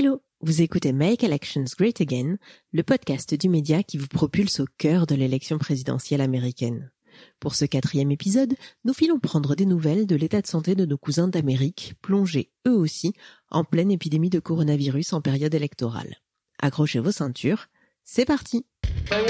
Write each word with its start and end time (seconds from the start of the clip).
Hello, 0.00 0.22
vous 0.42 0.62
écoutez 0.62 0.92
Make 0.92 1.24
Elections 1.24 1.64
Great 1.76 2.00
Again, 2.00 2.36
le 2.72 2.84
podcast 2.84 3.34
du 3.34 3.48
média 3.48 3.82
qui 3.82 3.98
vous 3.98 4.06
propulse 4.06 4.60
au 4.60 4.66
cœur 4.78 5.08
de 5.08 5.16
l'élection 5.16 5.58
présidentielle 5.58 6.20
américaine. 6.20 6.92
Pour 7.40 7.56
ce 7.56 7.64
quatrième 7.64 8.12
épisode, 8.12 8.54
nous 8.84 8.94
filons 8.94 9.18
prendre 9.18 9.56
des 9.56 9.66
nouvelles 9.66 10.06
de 10.06 10.14
l'état 10.14 10.40
de 10.40 10.46
santé 10.46 10.76
de 10.76 10.84
nos 10.84 10.98
cousins 10.98 11.26
d'Amérique, 11.26 11.94
plongés 12.00 12.52
eux 12.68 12.76
aussi 12.76 13.12
en 13.50 13.64
pleine 13.64 13.90
épidémie 13.90 14.30
de 14.30 14.38
coronavirus 14.38 15.14
en 15.14 15.20
période 15.20 15.52
électorale. 15.52 16.18
Accrochez 16.62 17.00
vos 17.00 17.10
ceintures, 17.10 17.66
c'est 18.04 18.24
parti. 18.24 18.66
They 19.10 19.24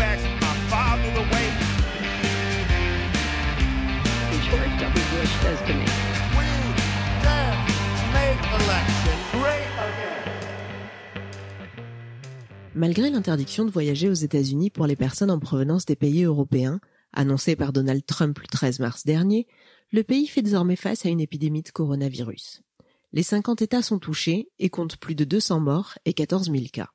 asked 0.00 0.28
my 0.40 0.54
father 0.70 1.10
the 1.14 1.24
way. 1.32 1.48
George 4.48 4.80
W. 4.80 5.04
Bush 5.12 5.32
says 5.42 5.60
to 5.66 5.74
me, 5.74 5.84
We 6.36 6.48
can 7.22 7.54
make 8.12 8.40
election 8.60 9.18
great 9.32 9.68
again. 9.86 10.24
Malgré 12.74 13.10
l'interdiction 13.10 13.64
de 13.64 13.70
voyager 13.70 14.08
aux 14.08 14.14
États-Unis 14.14 14.70
pour 14.70 14.86
les 14.86 14.96
personnes 14.96 15.30
en 15.30 15.38
provenance 15.38 15.84
des 15.84 15.96
pays 15.96 16.24
européens, 16.24 16.80
annoncée 17.12 17.56
par 17.56 17.72
Donald 17.72 18.06
Trump 18.06 18.38
le 18.38 18.46
13 18.46 18.78
mars 18.78 19.04
dernier, 19.04 19.46
le 19.90 20.02
pays 20.02 20.26
fait 20.26 20.42
désormais 20.42 20.76
face 20.76 21.04
à 21.04 21.08
une 21.08 21.20
épidémie 21.20 21.62
de 21.62 21.70
coronavirus. 21.70 22.62
Les 23.12 23.22
50 23.22 23.62
États 23.62 23.82
sont 23.82 23.98
touchés 23.98 24.50
et 24.58 24.68
comptent 24.68 24.98
plus 24.98 25.14
de 25.14 25.24
200 25.24 25.60
morts 25.60 25.94
et 26.04 26.12
14 26.12 26.50
000 26.50 26.64
cas. 26.72 26.90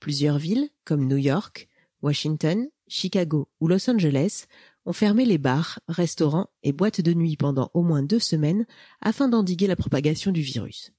Plusieurs 0.00 0.38
villes, 0.38 0.68
comme 0.84 1.06
New 1.06 1.18
York, 1.18 1.68
Washington, 2.02 2.68
Chicago 2.88 3.48
ou 3.60 3.68
Los 3.68 3.88
Angeles, 3.88 4.46
ont 4.84 4.92
fermé 4.92 5.24
les 5.24 5.38
bars, 5.38 5.78
restaurants 5.88 6.50
et 6.62 6.72
boîtes 6.72 7.00
de 7.00 7.14
nuit 7.14 7.36
pendant 7.36 7.70
au 7.74 7.82
moins 7.82 8.02
deux 8.02 8.18
semaines 8.18 8.66
afin 9.00 9.28
d'endiguer 9.28 9.66
la 9.66 9.76
propagation 9.76 10.32
du 10.32 10.42
virus. 10.42 10.92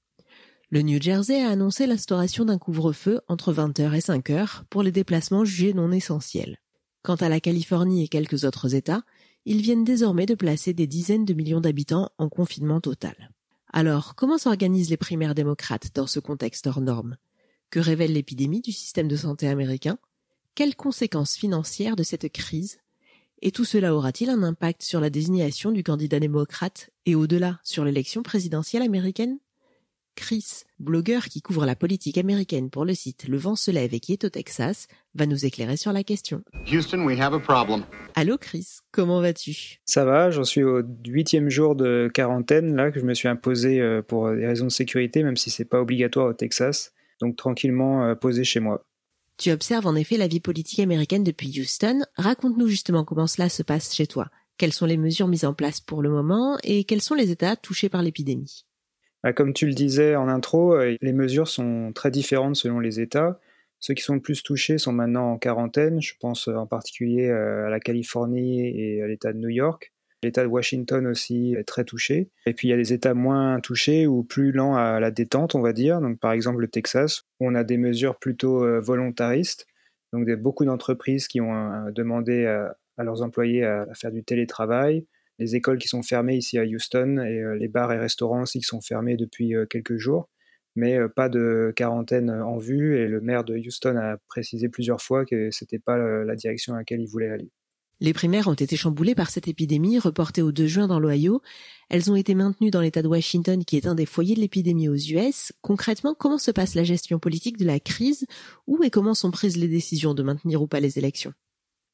Le 0.70 0.82
New 0.82 1.00
Jersey 1.00 1.40
a 1.42 1.50
annoncé 1.50 1.86
l'instauration 1.86 2.46
d'un 2.46 2.58
couvre-feu 2.58 3.20
entre 3.28 3.52
20h 3.52 3.94
et 3.94 4.00
5h 4.00 4.62
pour 4.70 4.82
les 4.82 4.92
déplacements 4.92 5.44
jugés 5.44 5.74
non 5.74 5.92
essentiels. 5.92 6.58
Quant 7.02 7.16
à 7.16 7.28
la 7.28 7.38
Californie 7.38 8.02
et 8.02 8.08
quelques 8.08 8.44
autres 8.44 8.74
États, 8.74 9.02
ils 9.44 9.60
viennent 9.60 9.84
désormais 9.84 10.26
de 10.26 10.34
placer 10.34 10.72
des 10.72 10.86
dizaines 10.86 11.26
de 11.26 11.34
millions 11.34 11.60
d'habitants 11.60 12.08
en 12.16 12.30
confinement 12.30 12.80
total. 12.80 13.30
Alors, 13.72 14.14
comment 14.14 14.38
s'organisent 14.38 14.88
les 14.88 14.96
primaires 14.96 15.34
démocrates 15.34 15.90
dans 15.94 16.06
ce 16.06 16.18
contexte 16.18 16.66
hors 16.66 16.80
norme? 16.80 17.18
Que 17.70 17.78
révèle 17.80 18.14
l'épidémie 18.14 18.62
du 18.62 18.72
système 18.72 19.08
de 19.08 19.16
santé 19.16 19.48
américain? 19.48 19.98
Quelles 20.56 20.76
conséquences 20.76 21.34
financières 21.34 21.96
de 21.96 22.04
cette 22.04 22.30
crise? 22.30 22.78
Et 23.42 23.50
tout 23.50 23.64
cela 23.64 23.92
aura-t-il 23.92 24.30
un 24.30 24.44
impact 24.44 24.84
sur 24.84 25.00
la 25.00 25.10
désignation 25.10 25.72
du 25.72 25.82
candidat 25.82 26.20
démocrate 26.20 26.90
et 27.06 27.16
au-delà 27.16 27.58
sur 27.64 27.84
l'élection 27.84 28.22
présidentielle 28.22 28.82
américaine? 28.82 29.38
Chris, 30.14 30.62
blogueur 30.78 31.24
qui 31.24 31.42
couvre 31.42 31.66
la 31.66 31.74
politique 31.74 32.18
américaine 32.18 32.70
pour 32.70 32.84
le 32.84 32.94
site 32.94 33.26
Le 33.26 33.36
Vent 33.36 33.56
se 33.56 33.72
lève 33.72 33.94
et 33.94 33.98
qui 33.98 34.12
est 34.12 34.22
au 34.22 34.28
Texas, 34.28 34.86
va 35.16 35.26
nous 35.26 35.44
éclairer 35.44 35.76
sur 35.76 35.92
la 35.92 36.04
question. 36.04 36.44
Houston, 36.72 37.04
we 37.04 37.18
have 37.18 37.34
a 37.34 37.40
problem. 37.40 37.82
Allô 38.14 38.38
Chris, 38.38 38.78
comment 38.92 39.20
vas-tu? 39.20 39.80
Ça 39.84 40.04
va, 40.04 40.30
j'en 40.30 40.44
suis 40.44 40.62
au 40.62 40.82
huitième 41.04 41.50
jour 41.50 41.74
de 41.74 42.08
quarantaine 42.14 42.76
là 42.76 42.92
que 42.92 43.00
je 43.00 43.04
me 43.04 43.14
suis 43.14 43.26
imposé 43.26 43.80
euh, 43.80 44.02
pour 44.02 44.30
des 44.32 44.46
raisons 44.46 44.66
de 44.66 44.70
sécurité, 44.70 45.24
même 45.24 45.36
si 45.36 45.50
c'est 45.50 45.64
pas 45.64 45.80
obligatoire 45.80 46.28
au 46.28 46.32
Texas. 46.32 46.92
Donc 47.20 47.34
tranquillement 47.34 48.04
euh, 48.04 48.14
posé 48.14 48.44
chez 48.44 48.60
moi. 48.60 48.86
Tu 49.36 49.50
observes 49.50 49.86
en 49.86 49.96
effet 49.96 50.16
la 50.16 50.28
vie 50.28 50.40
politique 50.40 50.78
américaine 50.78 51.24
depuis 51.24 51.60
Houston. 51.60 52.00
Raconte-nous 52.16 52.68
justement 52.68 53.04
comment 53.04 53.26
cela 53.26 53.48
se 53.48 53.62
passe 53.62 53.94
chez 53.94 54.06
toi. 54.06 54.28
Quelles 54.58 54.72
sont 54.72 54.86
les 54.86 54.96
mesures 54.96 55.26
mises 55.26 55.44
en 55.44 55.54
place 55.54 55.80
pour 55.80 56.02
le 56.02 56.10
moment 56.10 56.56
et 56.62 56.84
quels 56.84 57.00
sont 57.00 57.16
les 57.16 57.30
États 57.32 57.56
touchés 57.56 57.88
par 57.88 58.02
l'épidémie? 58.02 58.64
Bah, 59.24 59.32
Comme 59.32 59.52
tu 59.52 59.66
le 59.66 59.74
disais 59.74 60.14
en 60.14 60.28
intro, 60.28 60.74
euh, 60.74 60.96
les 61.00 61.12
mesures 61.12 61.48
sont 61.48 61.92
très 61.92 62.12
différentes 62.12 62.56
selon 62.56 62.78
les 62.78 63.00
États. 63.00 63.40
Ceux 63.80 63.94
qui 63.94 64.02
sont 64.02 64.14
le 64.14 64.20
plus 64.20 64.42
touchés 64.42 64.78
sont 64.78 64.92
maintenant 64.92 65.32
en 65.32 65.38
quarantaine. 65.38 66.00
Je 66.00 66.14
pense 66.20 66.46
euh, 66.48 66.54
en 66.54 66.66
particulier 66.66 67.28
euh, 67.28 67.66
à 67.66 67.70
la 67.70 67.80
Californie 67.80 68.60
et 68.60 69.02
à 69.02 69.08
l'État 69.08 69.32
de 69.32 69.38
New 69.38 69.48
York. 69.48 69.93
L'État 70.24 70.42
de 70.42 70.48
Washington 70.48 71.06
aussi 71.06 71.54
est 71.56 71.64
très 71.64 71.84
touché. 71.84 72.30
Et 72.46 72.54
puis 72.54 72.68
il 72.68 72.70
y 72.70 72.74
a 72.74 72.76
des 72.76 72.92
États 72.92 73.14
moins 73.14 73.60
touchés 73.60 74.06
ou 74.06 74.24
plus 74.24 74.52
lents 74.52 74.74
à 74.74 74.98
la 75.00 75.10
détente, 75.10 75.54
on 75.54 75.60
va 75.60 75.72
dire. 75.72 76.00
Donc 76.00 76.18
par 76.18 76.32
exemple 76.32 76.60
le 76.60 76.68
Texas, 76.68 77.22
où 77.40 77.48
on 77.48 77.54
a 77.54 77.64
des 77.64 77.76
mesures 77.76 78.18
plutôt 78.18 78.64
euh, 78.64 78.80
volontaristes. 78.80 79.66
Donc 80.12 80.26
des, 80.26 80.36
beaucoup 80.36 80.64
d'entreprises 80.64 81.28
qui 81.28 81.40
ont 81.40 81.54
euh, 81.54 81.90
demandé 81.92 82.46
à, 82.46 82.76
à 82.96 83.04
leurs 83.04 83.22
employés 83.22 83.64
à, 83.64 83.86
faire 83.94 84.12
du 84.12 84.24
télétravail. 84.24 85.06
Les 85.38 85.56
écoles 85.56 85.78
qui 85.78 85.88
sont 85.88 86.02
fermées 86.02 86.36
ici 86.36 86.58
à 86.58 86.64
Houston 86.64 87.18
et 87.18 87.40
euh, 87.40 87.56
les 87.56 87.68
bars 87.68 87.92
et 87.92 87.98
restaurants 87.98 88.42
aussi 88.42 88.60
qui 88.60 88.66
sont 88.66 88.80
fermés 88.80 89.16
depuis 89.16 89.54
euh, 89.54 89.66
quelques 89.66 89.96
jours. 89.96 90.28
Mais 90.76 90.98
euh, 90.98 91.08
pas 91.08 91.28
de 91.28 91.72
quarantaine 91.74 92.30
en 92.30 92.58
vue. 92.58 92.98
Et 92.98 93.06
le 93.06 93.20
maire 93.20 93.44
de 93.44 93.56
Houston 93.56 93.96
a 93.96 94.16
précisé 94.28 94.68
plusieurs 94.68 95.00
fois 95.00 95.24
que 95.24 95.50
c'était 95.50 95.78
pas 95.78 95.98
euh, 95.98 96.24
la 96.24 96.36
direction 96.36 96.74
à 96.74 96.78
laquelle 96.78 97.00
il 97.00 97.08
voulait 97.08 97.30
aller. 97.30 97.50
Les 98.00 98.12
primaires 98.12 98.48
ont 98.48 98.54
été 98.54 98.76
chamboulées 98.76 99.14
par 99.14 99.30
cette 99.30 99.48
épidémie, 99.48 99.98
reportée 99.98 100.42
au 100.42 100.52
2 100.52 100.66
juin 100.66 100.88
dans 100.88 100.98
l'Ohio. 100.98 101.42
Elles 101.88 102.10
ont 102.10 102.16
été 102.16 102.34
maintenues 102.34 102.70
dans 102.70 102.80
l'État 102.80 103.02
de 103.02 103.08
Washington, 103.08 103.64
qui 103.64 103.76
est 103.76 103.86
un 103.86 103.94
des 103.94 104.06
foyers 104.06 104.34
de 104.34 104.40
l'épidémie 104.40 104.88
aux 104.88 104.96
US. 104.96 105.52
Concrètement, 105.62 106.14
comment 106.14 106.38
se 106.38 106.50
passe 106.50 106.74
la 106.74 106.84
gestion 106.84 107.18
politique 107.18 107.56
de 107.56 107.64
la 107.64 107.80
crise? 107.80 108.26
Où 108.66 108.82
et 108.82 108.90
comment 108.90 109.14
sont 109.14 109.30
prises 109.30 109.56
les 109.56 109.68
décisions 109.68 110.14
de 110.14 110.22
maintenir 110.22 110.60
ou 110.60 110.66
pas 110.66 110.80
les 110.80 110.98
élections? 110.98 111.32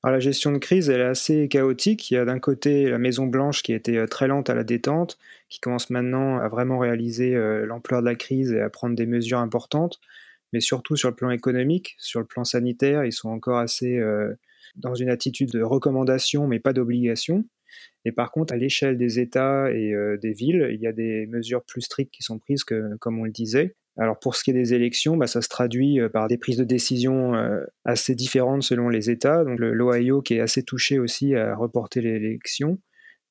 La 0.03 0.19
gestion 0.19 0.50
de 0.53 0.59
crise, 0.59 0.88
elle 0.88 1.03
est 1.03 1.05
assez 1.05 1.47
chaotique. 1.49 2.11
Il 2.11 2.15
y 2.15 2.17
a 2.17 2.25
d'un 2.25 2.38
côté 2.38 2.88
la 2.88 2.99
Maison 2.99 3.27
Blanche 3.27 3.62
qui 3.62 3.75
était 3.75 3.99
euh, 3.99 4.06
très 4.06 4.28
lente 4.28 4.49
à 4.49 4.55
la 4.55 4.65
détente, 4.65 5.19
qui 5.50 5.61
commence 5.61 5.91
maintenant 5.91 6.38
à 6.38 6.49
vraiment 6.49 6.78
réaliser 6.78 7.34
euh, 7.34 7.67
l'ampleur 7.67 8.00
de 8.00 8.06
la 8.06 8.15
crise 8.15 8.53
et 8.53 8.61
à 8.61 8.71
prendre 8.71 8.97
des 8.97 9.05
mesures 9.05 9.41
importantes. 9.41 10.00
Mais 10.55 10.61
surtout 10.61 10.97
sur 10.97 11.11
le 11.11 11.15
plan 11.15 11.31
économique, 11.31 11.97
sur 11.99 12.19
le 12.19 12.27
plan 12.27 12.44
sanitaire, 12.44 13.05
ils 13.05 13.12
sont 13.12 13.28
encore 13.28 13.59
assez 13.59 13.99
euh, 13.99 14.34
dans 14.76 14.94
une 14.94 15.08
attitude 15.08 15.50
de 15.50 15.62
recommandation, 15.62 16.47
mais 16.47 16.60
pas 16.60 16.72
d'obligation. 16.72 17.44
Et 18.04 18.12
par 18.12 18.31
contre, 18.31 18.53
à 18.53 18.56
l'échelle 18.56 18.97
des 18.97 19.20
États 19.20 19.70
et 19.70 19.92
euh, 19.92 20.16
des 20.16 20.32
villes, 20.32 20.70
il 20.72 20.81
y 20.81 20.86
a 20.86 20.92
des 20.92 21.26
mesures 21.26 21.62
plus 21.62 21.82
strictes 21.82 22.12
qui 22.12 22.22
sont 22.22 22.38
prises, 22.38 22.64
comme 22.64 23.19
on 23.19 23.25
le 23.25 23.31
disait. 23.31 23.76
Alors 23.97 24.19
pour 24.19 24.36
ce 24.36 24.44
qui 24.44 24.50
est 24.50 24.54
des 24.54 24.72
élections, 24.72 25.16
bah, 25.16 25.26
ça 25.26 25.42
se 25.42 25.48
traduit 25.48 26.00
euh, 26.00 26.08
par 26.08 26.28
des 26.28 26.38
prises 26.38 26.56
de 26.56 26.64
décision 26.64 27.34
euh, 27.34 27.64
assez 27.84 28.14
différentes 28.14 28.62
selon 28.62 28.88
les 28.88 29.10
États. 29.10 29.44
Donc 29.44 29.58
l'Ohio 29.58 30.22
qui 30.22 30.34
est 30.34 30.41
assez 30.41 30.62
touché 30.62 30.98
aussi 30.98 31.34
à 31.34 31.54
reporter 31.54 32.00
l'élection, 32.00 32.78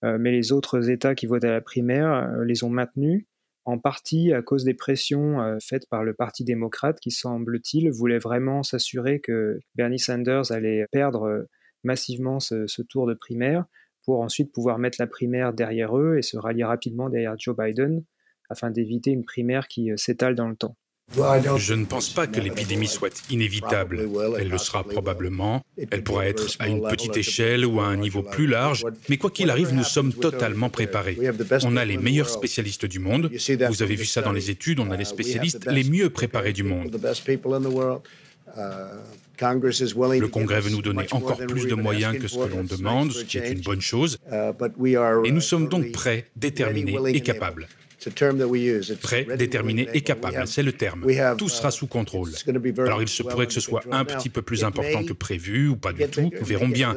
mais 0.03 0.31
les 0.31 0.53
autres 0.53 0.89
États 0.89 1.13
qui 1.13 1.25
votent 1.25 1.43
à 1.43 1.51
la 1.51 1.59
primaire 1.59 2.31
les 2.45 2.63
ont 2.63 2.69
maintenues, 2.69 3.27
en 3.65 3.77
partie 3.77 4.33
à 4.33 4.41
cause 4.41 4.63
des 4.63 4.73
pressions 4.73 5.41
euh, 5.41 5.57
faites 5.61 5.87
par 5.89 6.03
le 6.03 6.13
Parti 6.13 6.43
démocrate 6.43 6.99
qui, 6.99 7.11
semble-t-il, 7.11 7.91
voulait 7.91 8.17
vraiment 8.17 8.63
s'assurer 8.63 9.19
que 9.19 9.59
Bernie 9.75 9.99
Sanders 9.99 10.51
allait 10.51 10.85
perdre 10.91 11.23
euh, 11.23 11.43
massivement 11.83 12.39
ce, 12.39 12.81
tour 12.81 13.07
de 13.07 13.13
primaire 13.13 13.65
pour 14.03 14.21
ensuite 14.21 14.51
pouvoir 14.51 14.79
mettre 14.79 14.97
la 14.99 15.07
primaire 15.07 15.53
derrière 15.53 15.97
eux 15.97 16.17
et 16.17 16.21
se 16.21 16.37
rallier 16.37 16.63
rapidement 16.63 17.09
derrière 17.09 17.35
Joe 17.37 17.55
Biden 17.55 18.03
afin 18.49 18.71
d'éviter 18.71 19.11
une 19.11 19.23
primaire 19.23 19.67
qui 19.67 19.91
euh, 19.91 19.97
s'étale 19.97 20.35
dans 20.35 20.47
le 20.47 20.55
temps. 20.55 20.75
Je 21.15 21.73
ne 21.73 21.85
pense 21.85 22.09
pas 22.09 22.27
que 22.27 22.39
l'épidémie 22.39 22.87
soit 22.87 23.23
inévitable. 23.29 24.07
Elle 24.39 24.49
le 24.49 24.57
sera 24.57 24.83
probablement. 24.83 25.63
Elle 25.91 26.03
pourra 26.03 26.27
être 26.27 26.47
à 26.59 26.67
une 26.67 26.81
petite 26.81 27.17
échelle 27.17 27.65
ou 27.65 27.79
à 27.79 27.85
un 27.85 27.97
niveau 27.97 28.21
plus 28.21 28.47
large. 28.47 28.85
Mais 29.09 29.17
quoi 29.17 29.31
qu'il 29.31 29.49
arrive, 29.49 29.73
nous 29.73 29.83
sommes 29.83 30.13
totalement 30.13 30.69
préparés. 30.69 31.17
On 31.63 31.77
a 31.77 31.85
les 31.85 31.97
meilleurs 31.97 32.29
spécialistes 32.29 32.85
du 32.85 32.99
monde. 32.99 33.31
Vous 33.69 33.83
avez 33.83 33.95
vu 33.95 34.05
ça 34.05 34.21
dans 34.21 34.33
les 34.33 34.49
études. 34.49 34.79
On 34.79 34.91
a 34.91 34.97
les 34.97 35.05
spécialistes 35.05 35.65
les 35.69 35.83
mieux 35.83 36.09
préparés 36.09 36.53
du 36.53 36.63
monde. 36.63 36.95
Le 39.41 40.27
Congrès 40.27 40.59
veut 40.59 40.69
nous 40.69 40.81
donner 40.81 41.05
encore 41.11 41.37
plus 41.37 41.65
de 41.67 41.75
moyens 41.75 42.17
que 42.19 42.27
ce 42.27 42.37
que 42.37 42.49
l'on 42.49 42.63
demande, 42.63 43.11
ce 43.11 43.23
qui 43.23 43.37
est 43.37 43.51
une 43.51 43.61
bonne 43.61 43.81
chose. 43.81 44.17
Et 45.23 45.31
nous 45.31 45.41
sommes 45.41 45.69
donc 45.69 45.91
prêts, 45.91 46.25
déterminés 46.35 46.97
et 47.07 47.21
capables. 47.21 47.67
Prêts, 49.01 49.27
déterminés 49.37 49.87
et 49.93 50.01
capables, 50.01 50.47
c'est 50.47 50.63
le 50.63 50.73
terme. 50.73 51.05
Tout 51.37 51.49
sera 51.49 51.71
sous 51.71 51.87
contrôle. 51.87 52.31
Alors 52.79 53.01
il 53.01 53.09
se 53.09 53.23
pourrait 53.23 53.47
que 53.47 53.53
ce 53.53 53.59
soit 53.59 53.83
un 53.91 54.05
petit 54.05 54.29
peu 54.29 54.41
plus 54.41 54.63
important 54.63 55.03
que 55.03 55.13
prévu 55.13 55.67
ou 55.69 55.75
pas 55.75 55.93
du 55.93 56.07
tout, 56.07 56.29
nous 56.39 56.45
verrons 56.45 56.69
bien. 56.69 56.95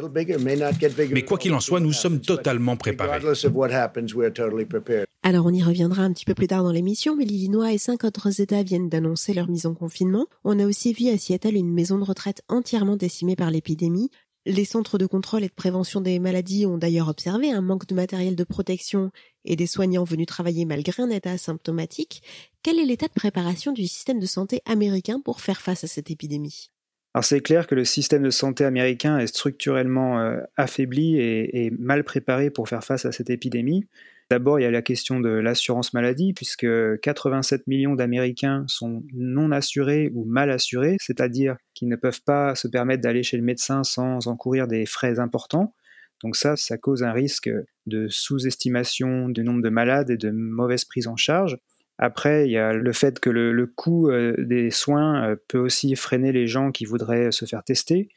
Mais 1.11 1.23
quoi 1.23 1.39
qu'il 1.39 1.55
en 1.55 1.61
soit, 1.61 1.81
nous 1.81 1.93
sommes 1.93 2.21
totalement 2.21 2.77
préparés. 2.77 3.21
Alors 5.25 5.47
on 5.47 5.53
y 5.53 5.63
reviendra 5.63 6.03
un 6.03 6.13
petit 6.13 6.25
peu 6.25 6.35
plus 6.35 6.49
tard 6.49 6.65
dans 6.65 6.73
l'émission, 6.73 7.15
mais 7.15 7.25
l'Illinois 7.25 7.73
et 7.73 7.79
cinq 7.79 8.03
autres 8.03 8.41
États 8.41 8.65
viennent 8.65 8.89
d'annoncer 8.89 9.33
leur 9.33 9.49
mise 9.49 9.67
en 9.67 9.75
confinement. 9.75 10.27
On 10.43 10.59
a 10.59 10.67
aussi 10.67 10.93
vu 10.93 11.09
à 11.11 11.19
Seattle 11.19 11.55
une 11.55 11.73
maison 11.73 11.99
de 11.99 12.05
retraite 12.05 12.43
entièrement 12.49 12.97
décimée 12.97 13.37
par 13.37 13.51
l'épidémie. 13.51 14.11
Les 14.45 14.65
centres 14.65 14.99
de 14.99 15.07
contrôle 15.07 15.45
et 15.45 15.49
de 15.49 15.55
prévention 15.55 16.01
des 16.01 16.19
maladies 16.19 16.67
ont 16.67 16.77
d'ailleurs 16.77 17.07
observé 17.09 17.53
un 17.53 17.61
manque 17.61 17.87
de 17.87 17.95
matériel 17.95 18.35
de 18.35 18.43
protection 18.43 19.13
et 19.45 19.57
des 19.57 19.67
soignants 19.67 20.05
venus 20.05 20.27
travailler 20.27 20.65
malgré 20.65 21.03
un 21.03 21.11
état 21.11 21.33
asymptomatique. 21.33 22.23
Quel 22.63 22.79
est 22.79 22.85
l'état 22.85 23.09
de 23.09 23.13
préparation 23.13 23.73
du 23.73 23.87
système 23.87 24.21
de 24.21 24.27
santé 24.27 24.61
américain 24.67 25.21
pour 25.21 25.41
faire 25.41 25.61
face 25.61 25.85
à 25.85 25.87
cette 25.87 26.11
épidémie? 26.11 26.71
Alors 27.15 27.25
c'est 27.25 27.41
clair 27.41 27.67
que 27.67 27.75
le 27.75 27.85
système 27.85 28.23
de 28.23 28.31
santé 28.31 28.65
américain 28.65 29.19
est 29.19 29.27
structurellement 29.27 30.21
euh, 30.21 30.41
affaibli 30.57 31.19
et, 31.19 31.71
mal 31.79 32.05
préparé 32.05 32.51
pour 32.51 32.69
faire 32.69 32.83
face 32.83 33.05
à 33.05 33.13
cette 33.13 33.29
épidémie. 33.29 33.87
D'abord, 34.31 34.59
il 34.59 34.63
y 34.63 34.67
a 34.67 34.71
la 34.71 34.81
question 34.81 35.21
de 35.21 35.29
l'assurance 35.29 35.93
maladie, 35.93 36.33
puisque 36.33 36.67
87 37.03 37.67
millions 37.67 37.95
d'Américains 37.95 38.65
sont 38.67 39.03
non 39.13 39.51
assurés 39.51 40.11
ou 40.15 40.25
mal 40.25 40.51
assurés, 40.51 40.97
c'est-à-dire 41.01 41.57
qu'ils 41.75 41.89
ne 41.89 41.97
peuvent 41.97 42.23
pas 42.23 42.55
se 42.55 42.67
permettre 42.67 43.03
d'aller 43.03 43.23
chez 43.23 43.37
le 43.37 43.43
médecin 43.43 43.85
sans 43.85 44.29
encourir 44.29 44.67
des 44.67 44.87
frais 44.87 45.19
importants. 45.19 45.75
Donc 46.23 46.37
ça, 46.37 46.57
ça 46.57 46.79
cause 46.79 47.03
un 47.03 47.13
risque 47.13 47.51
de 47.87 48.09
sous-estimation 48.09 49.29
du 49.29 49.43
nombre 49.43 49.63
de 49.63 49.69
malades 49.69 50.11
et 50.11 50.17
de 50.17 50.31
mauvaise 50.31 50.85
prise 50.85 51.07
en 51.07 51.17
charge. 51.17 51.59
Après, 51.99 52.47
il 52.49 52.53
y 52.53 52.59
a 52.59 52.73
le 52.73 52.93
fait 52.93 53.21
que 53.21 53.31
le, 53.31 53.67
coût 53.67 54.11
euh, 54.11 54.35
des 54.39 54.71
soins 54.71 55.31
euh, 55.31 55.37
peut 55.49 55.59
aussi 55.59 55.95
freiner 55.95 56.33
les 56.33 56.47
gens 56.47 56.73
qui 56.73 56.85
voudraient 56.85 57.31
se 57.31 57.45
faire 57.45 57.63
tester. 57.63 58.09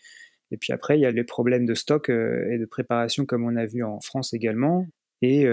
Et 0.51 0.57
puis 0.57 0.73
après, 0.73 0.97
il 0.97 1.01
y 1.01 1.05
a 1.05 1.11
les 1.11 1.23
problèmes 1.23 1.65
de 1.65 1.73
stock 1.73 2.09
euh, 2.09 2.49
et 2.51 2.57
de 2.57 2.65
préparation, 2.65 3.25
comme 3.25 3.43
on 3.43 3.55
a 3.55 3.65
vu 3.65 3.83
en 3.83 3.99
France 3.99 4.33
également. 4.33 4.87
Et 5.21 5.43